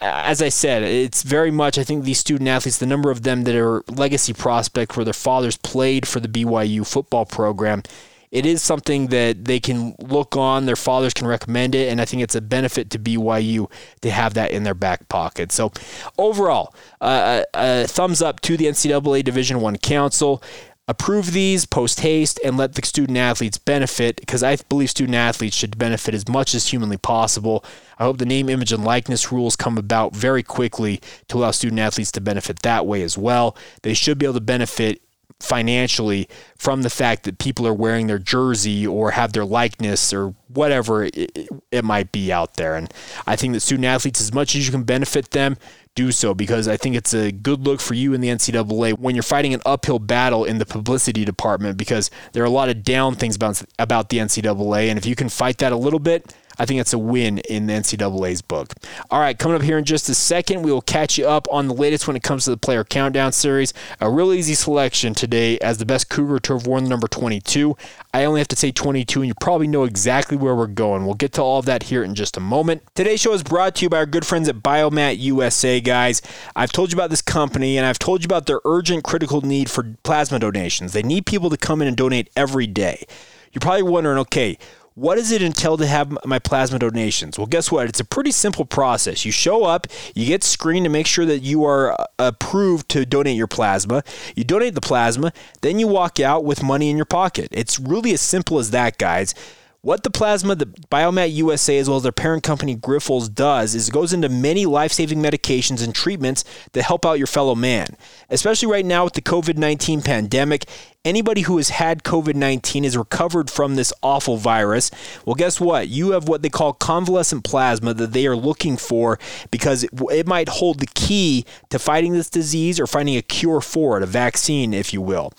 uh, 0.00 0.22
as 0.24 0.40
I 0.40 0.48
said, 0.48 0.82
it's 0.82 1.22
very 1.22 1.50
much, 1.50 1.76
I 1.76 1.84
think 1.84 2.04
these 2.04 2.18
student 2.18 2.48
athletes, 2.48 2.78
the 2.78 2.86
number 2.86 3.10
of 3.10 3.22
them 3.22 3.44
that 3.44 3.54
are 3.54 3.84
legacy 3.88 4.32
prospects 4.32 4.96
where 4.96 5.04
their 5.04 5.12
fathers 5.12 5.58
played 5.58 6.08
for 6.08 6.18
the 6.18 6.28
BYU 6.28 6.86
football 6.86 7.26
program, 7.26 7.82
it 8.30 8.46
is 8.46 8.62
something 8.62 9.08
that 9.08 9.44
they 9.44 9.58
can 9.58 9.96
look 9.98 10.36
on, 10.36 10.64
their 10.64 10.76
fathers 10.76 11.12
can 11.12 11.26
recommend 11.26 11.74
it, 11.74 11.90
and 11.90 12.00
I 12.00 12.04
think 12.04 12.22
it's 12.22 12.36
a 12.36 12.40
benefit 12.40 12.88
to 12.90 12.98
BYU 12.98 13.68
to 14.02 14.10
have 14.10 14.34
that 14.34 14.52
in 14.52 14.62
their 14.62 14.74
back 14.74 15.08
pocket. 15.08 15.50
So, 15.50 15.72
overall, 16.16 16.72
uh, 17.00 17.42
a, 17.54 17.82
a 17.82 17.86
thumbs 17.88 18.22
up 18.22 18.40
to 18.42 18.56
the 18.56 18.66
NCAA 18.66 19.24
Division 19.24 19.60
One 19.60 19.76
Council 19.78 20.42
approve 20.90 21.30
these 21.32 21.66
post 21.66 22.00
haste 22.00 22.40
and 22.44 22.56
let 22.56 22.74
the 22.74 22.84
student 22.84 23.16
athletes 23.16 23.58
benefit 23.58 24.16
because 24.16 24.42
I 24.42 24.56
believe 24.56 24.90
student 24.90 25.14
athletes 25.14 25.54
should 25.54 25.78
benefit 25.78 26.14
as 26.14 26.28
much 26.28 26.52
as 26.52 26.66
humanly 26.66 26.96
possible. 26.96 27.64
I 28.00 28.04
hope 28.04 28.18
the 28.18 28.26
name, 28.26 28.48
image, 28.48 28.72
and 28.72 28.84
likeness 28.84 29.30
rules 29.30 29.54
come 29.54 29.78
about 29.78 30.16
very 30.16 30.42
quickly 30.42 31.00
to 31.28 31.38
allow 31.38 31.52
student 31.52 31.78
athletes 31.78 32.10
to 32.12 32.20
benefit 32.20 32.62
that 32.62 32.86
way 32.86 33.02
as 33.02 33.16
well. 33.16 33.56
They 33.82 33.94
should 33.94 34.18
be 34.18 34.26
able 34.26 34.34
to 34.34 34.40
benefit 34.40 35.00
financially 35.38 36.28
from 36.56 36.82
the 36.82 36.90
fact 36.90 37.22
that 37.22 37.38
people 37.38 37.66
are 37.66 37.72
wearing 37.72 38.08
their 38.08 38.18
jersey 38.18 38.86
or 38.86 39.12
have 39.12 39.32
their 39.32 39.44
likeness 39.44 40.12
or 40.12 40.34
whatever 40.48 41.04
it, 41.04 41.48
it, 41.70 41.84
might 41.84 42.12
be 42.12 42.30
out 42.30 42.54
there. 42.54 42.74
And 42.74 42.92
I 43.26 43.36
think 43.36 43.54
that 43.54 43.60
student 43.60 43.86
athletes, 43.86 44.20
as 44.20 44.34
much 44.34 44.54
as 44.54 44.66
you 44.66 44.72
can 44.72 44.82
benefit 44.82 45.30
them, 45.30 45.56
do 45.94 46.12
so 46.12 46.34
because 46.34 46.68
I 46.68 46.76
think 46.76 46.96
it's 46.96 47.14
a 47.14 47.32
good 47.32 47.66
look 47.66 47.80
for 47.80 47.94
you 47.94 48.14
in 48.14 48.20
the 48.20 48.28
NCAA 48.28 48.98
when 48.98 49.14
you're 49.14 49.22
fighting 49.22 49.54
an 49.54 49.60
uphill 49.66 49.98
battle 49.98 50.44
in 50.44 50.58
the 50.58 50.66
publicity 50.66 51.24
department 51.24 51.76
because 51.76 52.10
there 52.32 52.42
are 52.42 52.46
a 52.46 52.50
lot 52.50 52.68
of 52.68 52.82
down 52.82 53.16
things 53.16 53.36
about, 53.36 53.62
about 53.78 54.08
the 54.08 54.18
NCAA. 54.18 54.88
And 54.88 54.98
if 54.98 55.06
you 55.06 55.16
can 55.16 55.28
fight 55.28 55.58
that 55.58 55.72
a 55.72 55.76
little 55.76 55.98
bit, 55.98 56.34
I 56.60 56.66
think 56.66 56.78
that's 56.78 56.92
a 56.92 56.98
win 56.98 57.38
in 57.38 57.68
the 57.68 57.72
NCAA's 57.72 58.42
book. 58.42 58.74
All 59.10 59.18
right, 59.18 59.38
coming 59.38 59.56
up 59.56 59.62
here 59.62 59.78
in 59.78 59.84
just 59.86 60.10
a 60.10 60.14
second, 60.14 60.60
we 60.60 60.70
will 60.70 60.82
catch 60.82 61.16
you 61.16 61.26
up 61.26 61.48
on 61.50 61.68
the 61.68 61.74
latest 61.74 62.06
when 62.06 62.16
it 62.16 62.22
comes 62.22 62.44
to 62.44 62.50
the 62.50 62.58
player 62.58 62.84
countdown 62.84 63.32
series. 63.32 63.72
A 63.98 64.10
real 64.10 64.30
easy 64.30 64.52
selection 64.52 65.14
today 65.14 65.58
as 65.60 65.78
the 65.78 65.86
best 65.86 66.10
Cougar 66.10 66.38
to 66.40 66.52
have 66.52 66.66
worn 66.66 66.84
the 66.84 66.90
number 66.90 67.08
22. 67.08 67.78
I 68.12 68.26
only 68.26 68.40
have 68.40 68.48
to 68.48 68.56
say 68.56 68.72
22, 68.72 69.22
and 69.22 69.28
you 69.28 69.34
probably 69.40 69.68
know 69.68 69.84
exactly 69.84 70.36
where 70.36 70.54
we're 70.54 70.66
going. 70.66 71.06
We'll 71.06 71.14
get 71.14 71.32
to 71.32 71.42
all 71.42 71.60
of 71.60 71.64
that 71.64 71.84
here 71.84 72.04
in 72.04 72.14
just 72.14 72.36
a 72.36 72.40
moment. 72.40 72.82
Today's 72.94 73.22
show 73.22 73.32
is 73.32 73.42
brought 73.42 73.76
to 73.76 73.86
you 73.86 73.88
by 73.88 73.96
our 73.96 74.04
good 74.04 74.26
friends 74.26 74.46
at 74.46 74.56
Biomat 74.56 75.18
USA, 75.18 75.80
guys. 75.80 76.20
I've 76.54 76.72
told 76.72 76.92
you 76.92 76.96
about 76.98 77.08
this 77.08 77.22
company, 77.22 77.78
and 77.78 77.86
I've 77.86 77.98
told 77.98 78.22
you 78.22 78.26
about 78.26 78.44
their 78.44 78.60
urgent, 78.66 79.02
critical 79.02 79.40
need 79.40 79.70
for 79.70 79.96
plasma 80.02 80.38
donations. 80.38 80.92
They 80.92 81.02
need 81.02 81.24
people 81.24 81.48
to 81.48 81.56
come 81.56 81.80
in 81.80 81.88
and 81.88 81.96
donate 81.96 82.28
every 82.36 82.66
day. 82.66 83.06
You're 83.52 83.60
probably 83.60 83.82
wondering, 83.82 84.18
okay, 84.18 84.58
what 85.00 85.14
does 85.14 85.32
it 85.32 85.40
entail 85.40 85.78
to 85.78 85.86
have 85.86 86.14
my 86.26 86.38
plasma 86.38 86.78
donations? 86.78 87.38
Well, 87.38 87.46
guess 87.46 87.72
what? 87.72 87.88
It's 87.88 88.00
a 88.00 88.04
pretty 88.04 88.32
simple 88.32 88.66
process. 88.66 89.24
You 89.24 89.32
show 89.32 89.64
up, 89.64 89.86
you 90.14 90.26
get 90.26 90.44
screened 90.44 90.84
to 90.84 90.90
make 90.90 91.06
sure 91.06 91.24
that 91.24 91.38
you 91.38 91.64
are 91.64 91.98
uh, 91.98 92.04
approved 92.18 92.90
to 92.90 93.06
donate 93.06 93.34
your 93.34 93.46
plasma. 93.46 94.04
You 94.36 94.44
donate 94.44 94.74
the 94.74 94.82
plasma, 94.82 95.32
then 95.62 95.78
you 95.78 95.88
walk 95.88 96.20
out 96.20 96.44
with 96.44 96.62
money 96.62 96.90
in 96.90 96.96
your 96.96 97.06
pocket. 97.06 97.48
It's 97.50 97.80
really 97.80 98.12
as 98.12 98.20
simple 98.20 98.58
as 98.58 98.72
that, 98.72 98.98
guys. 98.98 99.34
What 99.82 100.02
the 100.02 100.10
plasma 100.10 100.54
that 100.56 100.90
Biomat 100.90 101.32
USA, 101.32 101.78
as 101.78 101.88
well 101.88 101.96
as 101.96 102.02
their 102.02 102.12
parent 102.12 102.42
company 102.42 102.76
Grifols, 102.76 103.32
does 103.32 103.74
is 103.74 103.88
it 103.88 103.92
goes 103.92 104.12
into 104.12 104.28
many 104.28 104.66
life 104.66 104.92
saving 104.92 105.20
medications 105.20 105.82
and 105.82 105.94
treatments 105.94 106.44
that 106.72 106.82
help 106.82 107.06
out 107.06 107.16
your 107.16 107.26
fellow 107.26 107.54
man. 107.54 107.96
Especially 108.28 108.70
right 108.70 108.84
now 108.84 109.04
with 109.04 109.14
the 109.14 109.22
COVID 109.22 109.56
19 109.56 110.02
pandemic, 110.02 110.66
anybody 111.02 111.40
who 111.40 111.56
has 111.56 111.70
had 111.70 112.02
COVID 112.02 112.34
19 112.34 112.84
is 112.84 112.94
recovered 112.94 113.48
from 113.48 113.76
this 113.76 113.90
awful 114.02 114.36
virus. 114.36 114.90
Well, 115.24 115.34
guess 115.34 115.58
what? 115.58 115.88
You 115.88 116.10
have 116.10 116.28
what 116.28 116.42
they 116.42 116.50
call 116.50 116.74
convalescent 116.74 117.44
plasma 117.44 117.94
that 117.94 118.12
they 118.12 118.26
are 118.26 118.36
looking 118.36 118.76
for 118.76 119.18
because 119.50 119.84
it 120.10 120.26
might 120.26 120.50
hold 120.50 120.80
the 120.80 120.88
key 120.94 121.46
to 121.70 121.78
fighting 121.78 122.12
this 122.12 122.28
disease 122.28 122.78
or 122.78 122.86
finding 122.86 123.16
a 123.16 123.22
cure 123.22 123.62
for 123.62 123.96
it, 123.96 124.02
a 124.02 124.06
vaccine, 124.06 124.74
if 124.74 124.92
you 124.92 125.00
will 125.00 125.32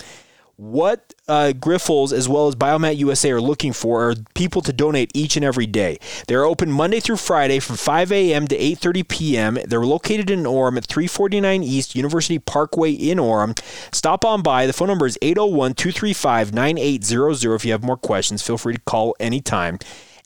what 0.62 1.14
uh, 1.28 1.52
Grifols 1.56 2.14
as 2.14 2.30
well 2.30 2.48
as 2.48 2.54
Biomat 2.54 2.96
USA 2.98 3.32
are 3.32 3.42
looking 3.42 3.74
for 3.74 4.10
are 4.10 4.16
people 4.36 4.62
to 4.62 4.72
donate 4.72 5.10
each 5.16 5.36
and 5.36 5.44
every 5.44 5.66
day. 5.66 5.98
They're 6.28 6.46
open 6.46 6.72
Monday 6.72 7.00
through 7.00 7.18
Friday 7.18 7.58
from 7.60 7.78
5 7.78 8.12
a.m. 8.12 8.48
to 8.48 8.56
8:30 8.56 9.08
p.m. 9.08 9.58
They're 9.66 9.84
located 9.84 10.30
in 10.30 10.44
Orem 10.44 10.78
at 10.78 10.86
349 10.86 11.64
East 11.64 11.96
University 11.96 12.38
Parkway 12.38 12.92
in 12.92 13.18
Orem. 13.18 13.58
Stop 13.92 14.24
on 14.24 14.44
by. 14.44 14.68
The 14.68 14.74
phone 14.74 14.90
number 14.90 15.08
is 15.08 15.18
801-235-9800. 15.24 17.56
If 17.56 17.66
you 17.66 17.72
have 17.72 17.84
more 17.84 17.98
questions, 17.98 18.44
feel 18.44 18.60
free 18.60 18.76
to 18.76 18.82
call 18.82 19.16
anytime 19.20 19.80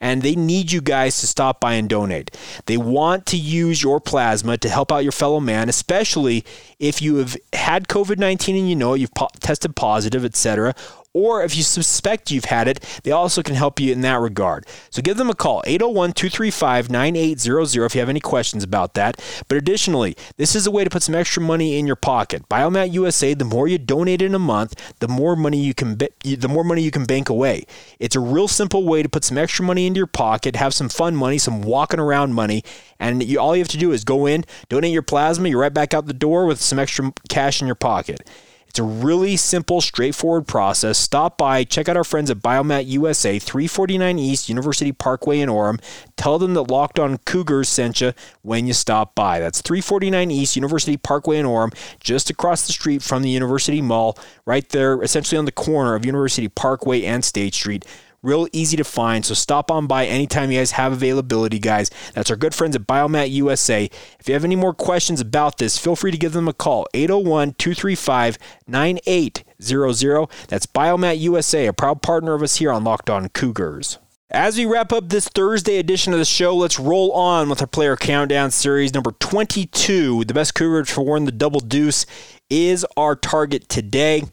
and 0.05 0.21
they 0.21 0.35
need 0.35 0.71
you 0.71 0.81
guys 0.81 1.19
to 1.19 1.25
stop 1.25 1.59
by 1.59 1.73
and 1.73 1.89
donate. 1.89 2.29
They 2.67 2.77
want 2.77 3.25
to 3.25 3.37
use 3.37 3.81
your 3.81 3.99
plasma 3.99 4.55
to 4.59 4.69
help 4.69 4.91
out 4.91 5.01
your 5.01 5.11
fellow 5.11 5.39
man, 5.39 5.67
especially 5.67 6.45
if 6.77 7.01
you 7.01 7.15
have 7.15 7.35
had 7.53 7.87
COVID 7.87 8.19
19 8.19 8.55
and 8.55 8.69
you 8.69 8.75
know 8.75 8.93
you've 8.93 9.15
po- 9.15 9.29
tested 9.39 9.75
positive, 9.75 10.23
etc., 10.23 10.75
or 11.15 11.43
if 11.43 11.55
you 11.55 11.63
suspect 11.63 12.29
you've 12.29 12.45
had 12.45 12.67
it, 12.67 12.83
they 13.03 13.11
also 13.11 13.41
can 13.41 13.55
help 13.55 13.79
you 13.79 13.93
in 13.93 14.01
that 14.01 14.19
regard. 14.19 14.65
So 14.89 15.01
give 15.01 15.15
them 15.15 15.29
a 15.29 15.33
call, 15.33 15.63
801 15.65 16.11
235 16.11 16.89
9800, 16.89 17.85
if 17.85 17.95
you 17.95 18.01
have 18.01 18.09
any 18.09 18.19
questions 18.19 18.65
about 18.65 18.95
that. 18.95 19.23
But 19.47 19.57
additionally, 19.57 20.17
this 20.35 20.55
is 20.55 20.67
a 20.67 20.71
way 20.71 20.83
to 20.83 20.89
put 20.89 21.03
some 21.03 21.15
extra 21.15 21.41
money 21.41 21.79
in 21.79 21.87
your 21.87 21.95
pocket. 21.95 22.49
Biomat 22.49 22.91
USA, 22.91 23.33
the 23.33 23.45
more 23.45 23.65
you 23.65 23.77
donate 23.77 24.21
in 24.21 24.35
a 24.35 24.39
month, 24.39 24.93
the 24.99 25.07
more 25.07 25.37
money 25.37 25.57
you 25.57 25.73
can 25.73 25.97
the 25.97 26.49
more 26.49 26.65
money 26.65 26.81
you 26.81 26.91
can 26.91 27.05
bank 27.05 27.29
away. 27.29 27.65
It's 27.97 28.17
a 28.17 28.19
real 28.19 28.49
simple 28.49 28.83
way 28.83 29.01
to 29.01 29.07
put 29.07 29.23
some 29.23 29.37
extra 29.37 29.63
money 29.63 29.87
into 29.87 29.99
your 29.99 30.07
pocket, 30.07 30.57
have 30.57 30.73
some 30.73 30.89
fun 30.89 31.15
money, 31.15 31.37
some 31.37 31.61
walking 31.61 32.01
around 32.01 32.33
money, 32.33 32.61
and 32.99 33.23
you, 33.23 33.39
all 33.39 33.55
you 33.55 33.61
have 33.61 33.69
to 33.69 33.77
do 33.77 33.93
is 33.93 34.03
go 34.03 34.25
in, 34.25 34.43
donate 34.67 34.91
your 34.91 35.01
plasma, 35.01 35.47
you're 35.47 35.61
right 35.61 35.73
back 35.73 35.93
out 35.93 36.07
the 36.07 36.13
door 36.13 36.45
with 36.45 36.59
some 36.59 36.77
extra 36.77 37.13
cash 37.29 37.61
in 37.61 37.67
your 37.67 37.75
pocket. 37.75 38.19
It's 38.67 38.79
a 38.79 38.83
really 38.83 39.37
simple, 39.37 39.79
straightforward 39.79 40.47
process. 40.47 40.97
Stop 40.97 41.37
by, 41.37 41.63
check 41.63 41.87
out 41.87 41.95
our 41.95 42.03
friends 42.03 42.29
at 42.29 42.39
Biomat 42.39 42.87
USA, 42.87 43.39
349 43.39 44.19
East 44.19 44.49
University 44.49 44.91
Parkway 44.91 45.39
in 45.39 45.47
Orem. 45.47 45.79
Tell 46.17 46.37
them 46.37 46.55
that 46.55 46.63
Locked 46.63 46.99
On 46.99 47.17
Cougars 47.19 47.69
sent 47.69 48.01
you 48.01 48.11
when 48.41 48.67
you 48.67 48.73
stop 48.73 49.15
by. 49.15 49.39
That's 49.39 49.61
349 49.61 50.29
East 50.29 50.57
University 50.57 50.97
Parkway 50.97 51.37
in 51.37 51.45
Orem, 51.45 51.73
just 52.01 52.29
across 52.29 52.67
the 52.67 52.73
street 52.73 53.01
from 53.01 53.21
the 53.23 53.29
University 53.29 53.81
Mall, 53.81 54.17
right 54.45 54.67
there, 54.69 55.01
essentially 55.01 55.37
on 55.39 55.45
the 55.45 55.51
corner 55.53 55.95
of 55.95 56.05
University 56.05 56.49
Parkway 56.49 57.03
and 57.03 57.23
State 57.23 57.53
Street. 57.53 57.85
Real 58.25 58.47
easy 58.51 58.75
to 58.77 58.83
find. 58.83 59.23
So 59.23 59.35
stop 59.35 59.69
on 59.69 59.85
by 59.85 60.07
anytime 60.07 60.51
you 60.51 60.59
guys 60.59 60.71
have 60.71 60.91
availability, 60.91 61.59
guys. 61.59 61.91
That's 62.15 62.31
our 62.31 62.35
good 62.35 62.55
friends 62.55 62.75
at 62.75 62.87
Biomat 62.87 63.29
USA. 63.29 63.87
If 64.19 64.27
you 64.27 64.33
have 64.33 64.43
any 64.43 64.55
more 64.55 64.73
questions 64.73 65.21
about 65.21 65.59
this, 65.59 65.77
feel 65.77 65.95
free 65.95 66.09
to 66.09 66.17
give 66.17 66.33
them 66.33 66.47
a 66.47 66.53
call 66.53 66.87
801 66.95 67.53
235 67.53 68.39
9800. 68.65 70.27
That's 70.47 70.65
Biomat 70.65 71.19
USA, 71.19 71.67
a 71.67 71.73
proud 71.73 72.01
partner 72.01 72.33
of 72.33 72.41
us 72.41 72.55
here 72.55 72.71
on 72.71 72.83
Locked 72.83 73.11
On 73.11 73.29
Cougars. 73.29 73.99
As 74.31 74.57
we 74.57 74.65
wrap 74.65 74.91
up 74.91 75.09
this 75.09 75.27
Thursday 75.27 75.77
edition 75.77 76.11
of 76.11 76.17
the 76.17 76.25
show, 76.25 76.55
let's 76.55 76.79
roll 76.79 77.11
on 77.11 77.47
with 77.47 77.61
our 77.61 77.67
player 77.67 77.95
countdown 77.95 78.49
series 78.49 78.91
number 78.91 79.11
22. 79.11 80.25
The 80.25 80.33
best 80.33 80.55
Cougar 80.55 80.85
to 80.85 81.01
wear 81.01 81.19
the 81.19 81.31
double 81.31 81.59
deuce 81.59 82.07
is 82.49 82.87
our 82.97 83.15
target 83.15 83.69
today 83.69 84.23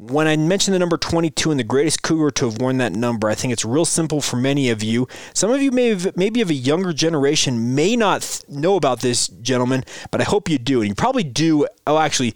when 0.00 0.26
I 0.26 0.34
mentioned 0.36 0.74
the 0.74 0.78
number 0.78 0.96
22 0.96 1.50
and 1.50 1.60
the 1.60 1.64
greatest 1.64 2.02
cougar 2.02 2.30
to 2.30 2.46
have 2.46 2.58
worn 2.58 2.78
that 2.78 2.92
number, 2.92 3.28
I 3.28 3.34
think 3.34 3.52
it's 3.52 3.66
real 3.66 3.84
simple 3.84 4.22
for 4.22 4.36
many 4.36 4.70
of 4.70 4.82
you. 4.82 5.06
Some 5.34 5.50
of 5.50 5.60
you 5.60 5.70
may 5.70 5.88
have, 5.88 6.16
maybe 6.16 6.40
of 6.40 6.48
a 6.48 6.54
younger 6.54 6.94
generation 6.94 7.74
may 7.74 7.96
not 7.96 8.22
th- 8.22 8.48
know 8.48 8.76
about 8.76 9.00
this 9.00 9.28
gentleman, 9.28 9.84
but 10.10 10.22
I 10.22 10.24
hope 10.24 10.48
you 10.48 10.58
do. 10.58 10.80
And 10.80 10.88
you 10.88 10.94
probably 10.94 11.22
do. 11.22 11.66
Oh, 11.86 11.98
actually, 11.98 12.34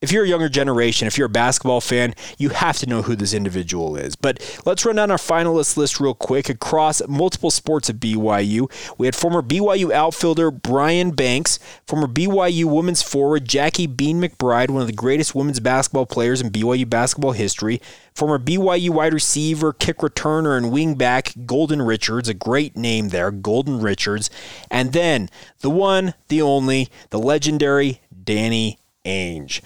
if 0.00 0.12
you're 0.12 0.24
a 0.24 0.28
younger 0.28 0.48
generation, 0.48 1.08
if 1.08 1.18
you're 1.18 1.26
a 1.26 1.30
basketball 1.30 1.80
fan, 1.80 2.14
you 2.38 2.50
have 2.50 2.78
to 2.78 2.86
know 2.86 3.02
who 3.02 3.16
this 3.16 3.34
individual 3.34 3.96
is. 3.96 4.14
But 4.14 4.60
let's 4.64 4.84
run 4.84 4.94
down 4.94 5.10
our 5.10 5.16
finalist 5.16 5.76
list 5.76 5.98
real 5.98 6.14
quick 6.14 6.48
across 6.48 7.06
multiple 7.08 7.50
sports 7.50 7.90
at 7.90 7.96
BYU. 7.96 8.70
We 8.96 9.08
had 9.08 9.16
former 9.16 9.42
BYU 9.42 9.90
outfielder 9.90 10.52
Brian 10.52 11.10
Banks, 11.10 11.58
former 11.84 12.06
BYU 12.06 12.66
women's 12.66 13.02
forward 13.02 13.48
Jackie 13.48 13.88
Bean 13.88 14.20
McBride, 14.20 14.70
one 14.70 14.82
of 14.82 14.86
the 14.86 14.92
greatest 14.92 15.34
women's 15.34 15.58
basketball 15.58 16.06
players 16.06 16.40
in 16.40 16.50
BYU 16.50 16.88
basketball 16.88 17.32
history, 17.32 17.80
former 18.14 18.38
BYU 18.38 18.90
wide 18.90 19.12
receiver, 19.14 19.72
kick 19.72 19.98
returner, 19.98 20.56
and 20.56 20.66
wingback 20.66 21.44
Golden 21.44 21.82
Richards, 21.82 22.28
a 22.28 22.34
great 22.34 22.76
name 22.76 23.08
there, 23.08 23.32
Golden 23.32 23.80
Richards, 23.80 24.30
and 24.70 24.92
then 24.92 25.28
the 25.58 25.70
one, 25.70 26.14
the 26.28 26.40
only, 26.40 26.88
the 27.10 27.18
legendary 27.18 28.00
Danny 28.24 28.78
Ainge. 29.04 29.60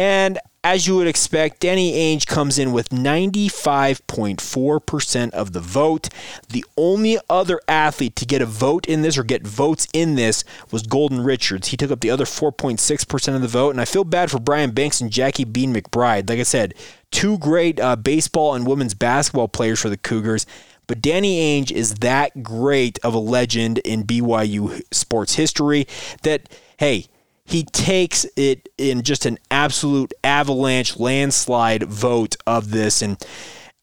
And 0.00 0.38
as 0.64 0.86
you 0.86 0.96
would 0.96 1.06
expect, 1.06 1.60
Danny 1.60 1.92
Ainge 1.92 2.26
comes 2.26 2.58
in 2.58 2.72
with 2.72 2.88
95.4% 2.88 5.30
of 5.32 5.52
the 5.52 5.60
vote. 5.60 6.08
The 6.48 6.64
only 6.78 7.18
other 7.28 7.60
athlete 7.68 8.16
to 8.16 8.24
get 8.24 8.40
a 8.40 8.46
vote 8.46 8.86
in 8.86 9.02
this 9.02 9.18
or 9.18 9.24
get 9.24 9.46
votes 9.46 9.86
in 9.92 10.14
this 10.14 10.42
was 10.70 10.86
Golden 10.86 11.22
Richards. 11.22 11.68
He 11.68 11.76
took 11.76 11.90
up 11.90 12.00
the 12.00 12.08
other 12.08 12.24
4.6% 12.24 13.34
of 13.34 13.42
the 13.42 13.48
vote. 13.48 13.72
And 13.72 13.80
I 13.80 13.84
feel 13.84 14.04
bad 14.04 14.30
for 14.30 14.40
Brian 14.40 14.70
Banks 14.70 15.02
and 15.02 15.10
Jackie 15.10 15.44
Bean 15.44 15.74
McBride. 15.74 16.30
Like 16.30 16.38
I 16.38 16.44
said, 16.44 16.72
two 17.10 17.36
great 17.36 17.78
uh, 17.78 17.96
baseball 17.96 18.54
and 18.54 18.66
women's 18.66 18.94
basketball 18.94 19.48
players 19.48 19.80
for 19.80 19.90
the 19.90 19.98
Cougars. 19.98 20.46
But 20.86 21.02
Danny 21.02 21.60
Ainge 21.60 21.70
is 21.70 21.96
that 21.96 22.42
great 22.42 22.98
of 23.04 23.12
a 23.12 23.18
legend 23.18 23.80
in 23.80 24.04
BYU 24.04 24.80
sports 24.94 25.34
history 25.34 25.86
that, 26.22 26.48
hey, 26.78 27.04
he 27.50 27.64
takes 27.64 28.26
it 28.36 28.68
in 28.78 29.02
just 29.02 29.26
an 29.26 29.38
absolute 29.50 30.12
avalanche 30.22 30.98
landslide 30.98 31.82
vote 31.84 32.36
of 32.46 32.70
this 32.70 33.02
and 33.02 33.16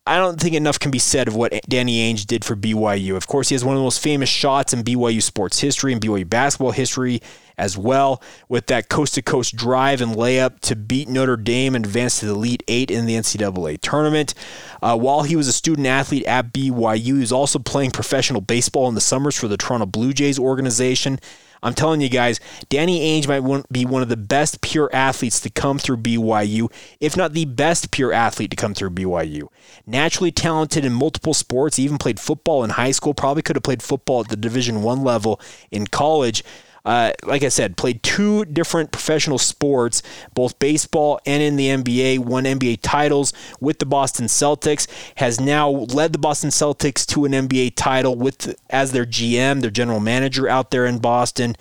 I 0.08 0.19
don't 0.19 0.39
think 0.39 0.56
enough 0.56 0.80
can 0.80 0.89
be 0.89 0.99
said 0.99 1.27
of 1.27 1.36
what 1.36 1.51
Danny 1.67 2.13
Ainge 2.13 2.25
did 2.25 2.45
for 2.45 2.56
BYU. 2.56 3.17
Of 3.17 3.27
course, 3.27 3.49
he 3.49 3.56
has 3.56 3.65
one 3.65 3.75
of 3.75 3.80
the 3.80 3.84
most 3.84 4.01
famous 4.01 4.30
shots 4.30 4.71
in 4.71 4.82
BYU 4.82 5.21
sports 5.21 5.60
history 5.60 5.91
and 5.91 6.01
BYU 6.01 6.27
basketball 6.27 6.71
history 6.71 7.21
as 7.58 7.78
well, 7.78 8.22
with 8.48 8.67
that 8.67 8.89
coast 8.89 9.15
to 9.15 9.22
coast 9.22 9.56
drive 9.56 10.02
and 10.02 10.15
layup 10.15 10.60
to 10.62 10.76
beat 10.76 11.10
Notre 11.10 11.38
Dame 11.38 11.76
and 11.76 11.86
advance 11.86 12.20
to 12.20 12.26
the 12.26 12.34
Elite 12.34 12.63
Eight 12.67 12.91
in 12.91 13.06
the 13.06 13.15
NCAA 13.15 13.80
tournament. 13.82 14.34
Uh, 14.82 14.98
while 14.98 15.24
he 15.24 15.36
was 15.36 15.48
a 15.48 15.54
student 15.54 15.88
athlete 15.88 16.26
at 16.26 16.54
BYU, 16.54 17.04
he 17.04 17.13
was 17.13 17.32
also 17.32 17.60
playing 17.60 17.91
professional 17.91 18.41
baseball 18.41 18.88
in 18.88 18.96
the 18.96 19.02
summers 19.02 19.38
for 19.38 19.48
the 19.48 19.58
Toronto 19.58 19.86
Blue 19.86 20.13
Jays 20.13 20.38
organization. 20.38 21.20
I'm 21.63 21.74
telling 21.74 22.02
you 22.02 22.10
guys, 22.10 22.39
Danny 22.70 23.00
Ainge 23.00 23.28
might 23.28 23.65
be 23.72 23.86
one 23.86 24.02
of 24.02 24.10
the 24.10 24.17
best 24.17 24.62
pure 24.62 24.89
athletes 24.93 25.39
to 25.41 25.50
come 25.50 25.80
through 25.80 25.98
BYU, 25.98 26.72
if 27.00 27.17
not 27.17 27.34
the 27.34 27.46
best 27.46 27.91
pure 27.91 28.13
athlete 28.13 28.52
to 28.52 28.56
come 28.56 28.74
through 28.74 28.91
BYU. 28.91 29.48
Naturally 29.86 30.32
talented 30.32 30.86
in 30.86 30.93
multiple 30.93 31.34
sports, 31.34 31.80
even 31.80 31.98
played 31.98 32.20
football 32.20 32.63
in 32.63 32.72
high 32.72 32.91
school, 32.91 33.13
probably 33.13 33.41
could 33.41 33.56
have 33.56 33.63
played 33.63 33.82
football 33.82 34.22
at 34.22 34.30
the 34.30 34.38
Division 34.38 34.84
1 34.84 35.04
level 35.04 35.39
in 35.72 35.88
college. 35.88 36.43
Uh, 36.88 37.12
like 37.26 37.43
I 37.43 37.50
said, 37.50 37.76
played 37.76 38.02
two 38.02 38.45
different 38.45 38.93
professional 38.93 39.38
sports, 39.38 40.02
both 40.34 40.58
baseball 40.58 41.19
and 41.26 41.43
in 41.43 41.58
the 41.58 41.67
NBA, 41.67 42.19
won 42.19 42.45
NBA 42.45 42.80
titles 42.82 43.34
with 43.60 43.80
the 43.80 43.86
Boston 43.86 44.28
Celtics, 44.28 44.88
has 45.15 45.38
now 45.38 45.69
led 45.69 46.13
the 46.13 46.17
Boston 46.17 46.50
Celtics 46.50 47.06
to 47.08 47.26
an 47.26 47.34
NBA 47.34 47.73
title 47.76 48.15
with 48.15 48.56
as 48.69 48.93
their 48.93 49.06
GM, 49.06 49.60
their 49.60 49.69
general 49.69 50.00
manager 50.00 50.47
out 50.47 50.71
there 50.71 50.86
in 50.86 51.00
Boston. 51.00 51.58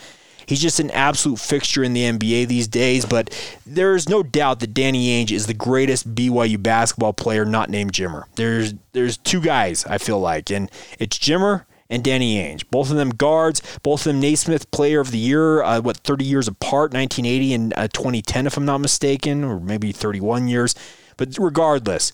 He's 0.46 0.62
just 0.62 0.78
an 0.78 0.92
absolute 0.92 1.40
fixture 1.40 1.82
in 1.82 1.92
the 1.92 2.02
NBA 2.02 2.46
these 2.46 2.68
days, 2.68 3.04
but 3.04 3.36
there's 3.66 4.08
no 4.08 4.22
doubt 4.22 4.60
that 4.60 4.74
Danny 4.74 5.08
Ainge 5.08 5.32
is 5.32 5.48
the 5.48 5.54
greatest 5.54 6.14
BYU 6.14 6.62
basketball 6.62 7.12
player 7.12 7.44
not 7.44 7.68
named 7.68 7.92
Jimmer. 7.92 8.26
There's 8.36 8.74
there's 8.92 9.16
two 9.16 9.40
guys 9.40 9.84
I 9.86 9.98
feel 9.98 10.20
like, 10.20 10.52
and 10.52 10.70
it's 11.00 11.18
Jimmer 11.18 11.64
and 11.90 12.02
Danny 12.02 12.36
Ainge. 12.36 12.64
Both 12.70 12.90
of 12.90 12.96
them 12.96 13.10
guards, 13.10 13.62
both 13.82 14.00
of 14.00 14.12
them 14.12 14.20
Naismith 14.20 14.70
Player 14.70 15.00
of 15.00 15.10
the 15.10 15.18
Year, 15.18 15.62
uh, 15.62 15.80
what, 15.80 15.98
30 15.98 16.24
years 16.24 16.48
apart, 16.48 16.92
1980 16.92 17.54
and 17.54 17.74
uh, 17.76 17.88
2010, 17.88 18.46
if 18.46 18.56
I'm 18.56 18.64
not 18.64 18.78
mistaken, 18.78 19.44
or 19.44 19.60
maybe 19.60 19.92
31 19.92 20.48
years. 20.48 20.74
But 21.16 21.36
regardless, 21.38 22.12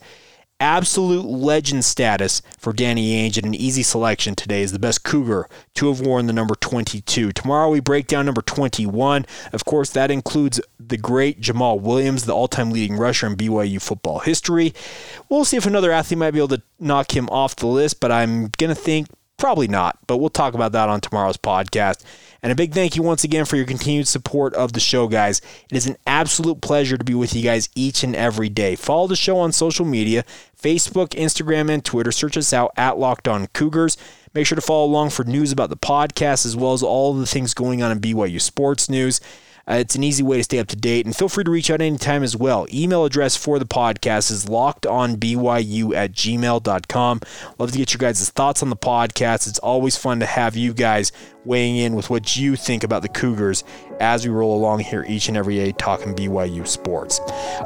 absolute 0.62 1.24
legend 1.24 1.84
status 1.84 2.40
for 2.56 2.72
Danny 2.72 3.28
Ainge 3.28 3.36
and 3.36 3.46
an 3.46 3.54
easy 3.54 3.82
selection 3.82 4.36
today 4.36 4.62
is 4.62 4.70
the 4.70 4.78
best 4.78 5.02
Cougar 5.02 5.48
to 5.74 5.88
have 5.88 6.00
worn 6.00 6.26
the 6.26 6.32
number 6.32 6.54
22. 6.54 7.32
Tomorrow 7.32 7.70
we 7.70 7.80
break 7.80 8.06
down 8.06 8.26
number 8.26 8.42
21. 8.42 9.26
Of 9.52 9.64
course, 9.64 9.90
that 9.90 10.12
includes 10.12 10.60
the 10.78 10.96
great 10.96 11.40
Jamaal 11.40 11.80
Williams, 11.80 12.26
the 12.26 12.34
all 12.34 12.46
time 12.46 12.70
leading 12.70 12.96
rusher 12.96 13.26
in 13.26 13.36
BYU 13.36 13.82
football 13.82 14.20
history. 14.20 14.72
We'll 15.28 15.44
see 15.44 15.56
if 15.56 15.66
another 15.66 15.90
athlete 15.90 16.18
might 16.18 16.30
be 16.30 16.38
able 16.38 16.56
to 16.56 16.62
knock 16.78 17.16
him 17.16 17.28
off 17.30 17.56
the 17.56 17.66
list, 17.66 17.98
but 17.98 18.12
I'm 18.12 18.48
going 18.58 18.68
to 18.68 18.80
think 18.80 19.08
Probably 19.42 19.66
not, 19.66 19.98
but 20.06 20.18
we'll 20.18 20.30
talk 20.30 20.54
about 20.54 20.70
that 20.70 20.88
on 20.88 21.00
tomorrow's 21.00 21.36
podcast. 21.36 22.04
And 22.44 22.52
a 22.52 22.54
big 22.54 22.72
thank 22.72 22.94
you 22.94 23.02
once 23.02 23.24
again 23.24 23.44
for 23.44 23.56
your 23.56 23.66
continued 23.66 24.06
support 24.06 24.54
of 24.54 24.72
the 24.72 24.78
show, 24.78 25.08
guys. 25.08 25.40
It 25.68 25.76
is 25.76 25.88
an 25.88 25.96
absolute 26.06 26.60
pleasure 26.60 26.96
to 26.96 27.02
be 27.02 27.14
with 27.14 27.34
you 27.34 27.42
guys 27.42 27.68
each 27.74 28.04
and 28.04 28.14
every 28.14 28.48
day. 28.48 28.76
Follow 28.76 29.08
the 29.08 29.16
show 29.16 29.40
on 29.40 29.50
social 29.50 29.84
media 29.84 30.22
Facebook, 30.56 31.08
Instagram, 31.08 31.68
and 31.70 31.84
Twitter. 31.84 32.12
Search 32.12 32.36
us 32.36 32.52
out 32.52 32.70
at 32.76 32.98
Locked 32.98 33.26
On 33.26 33.48
Cougars. 33.48 33.96
Make 34.32 34.46
sure 34.46 34.54
to 34.54 34.62
follow 34.62 34.84
along 34.84 35.10
for 35.10 35.24
news 35.24 35.50
about 35.50 35.70
the 35.70 35.76
podcast 35.76 36.46
as 36.46 36.56
well 36.56 36.72
as 36.72 36.84
all 36.84 37.12
the 37.12 37.26
things 37.26 37.52
going 37.52 37.82
on 37.82 37.90
in 37.90 37.98
BYU 37.98 38.40
sports 38.40 38.88
news. 38.88 39.20
Uh, 39.68 39.74
it's 39.74 39.94
an 39.94 40.02
easy 40.02 40.22
way 40.22 40.38
to 40.38 40.42
stay 40.44 40.58
up 40.58 40.66
to 40.68 40.76
date, 40.76 41.06
and 41.06 41.14
feel 41.14 41.28
free 41.28 41.44
to 41.44 41.50
reach 41.50 41.70
out 41.70 41.80
anytime 41.80 42.22
as 42.22 42.36
well. 42.36 42.66
Email 42.72 43.04
address 43.04 43.36
for 43.36 43.58
the 43.58 43.64
podcast 43.64 44.30
is 44.30 44.46
lockedonbyu 44.46 45.94
at 45.94 46.12
gmail.com. 46.12 47.20
Love 47.58 47.72
to 47.72 47.78
get 47.78 47.92
your 47.92 47.98
guys' 47.98 48.28
thoughts 48.30 48.62
on 48.62 48.70
the 48.70 48.76
podcast. 48.76 49.46
It's 49.48 49.58
always 49.60 49.96
fun 49.96 50.20
to 50.20 50.26
have 50.26 50.56
you 50.56 50.74
guys 50.74 51.12
weighing 51.44 51.76
in 51.76 51.94
with 51.94 52.08
what 52.10 52.36
you 52.36 52.54
think 52.56 52.84
about 52.84 53.02
the 53.02 53.08
Cougars 53.08 53.64
as 54.00 54.24
we 54.24 54.32
roll 54.32 54.56
along 54.56 54.80
here 54.80 55.04
each 55.08 55.28
and 55.28 55.36
every 55.36 55.56
day 55.56 55.72
talking 55.72 56.14
BYU 56.14 56.66
sports. 56.66 57.20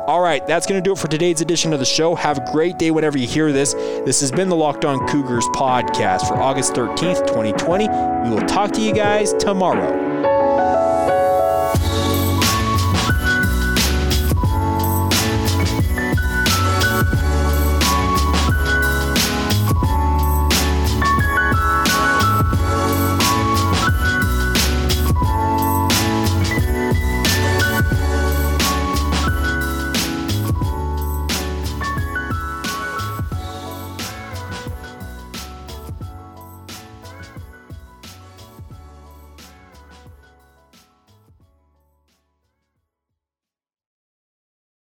All 0.07 0.21
right, 0.21 0.47
that's 0.47 0.67
going 0.67 0.83
to 0.83 0.87
do 0.87 0.93
it 0.93 0.99
for 0.99 1.09
today's 1.09 1.41
edition 1.41 1.73
of 1.73 1.79
the 1.79 1.85
show. 1.85 2.15
Have 2.15 2.39
a 2.39 2.53
great 2.53 2.79
day 2.79 2.91
whenever 2.91 3.19
you 3.19 3.27
hear 3.27 3.53
this. 3.53 3.75
This 3.75 4.21
has 4.21 4.31
been 4.31 4.49
the 4.49 4.57
Locked 4.57 4.85
On 4.85 5.07
Cougars 5.09 5.47
podcast 5.49 6.27
for 6.29 6.37
August 6.37 6.75
13th, 6.75 7.27
2020. 7.27 7.89
We 7.89 8.35
will 8.35 8.47
talk 8.47 8.73
to 8.73 8.81
you 8.81 8.93
guys 8.95 9.33
tomorrow. 9.35 10.06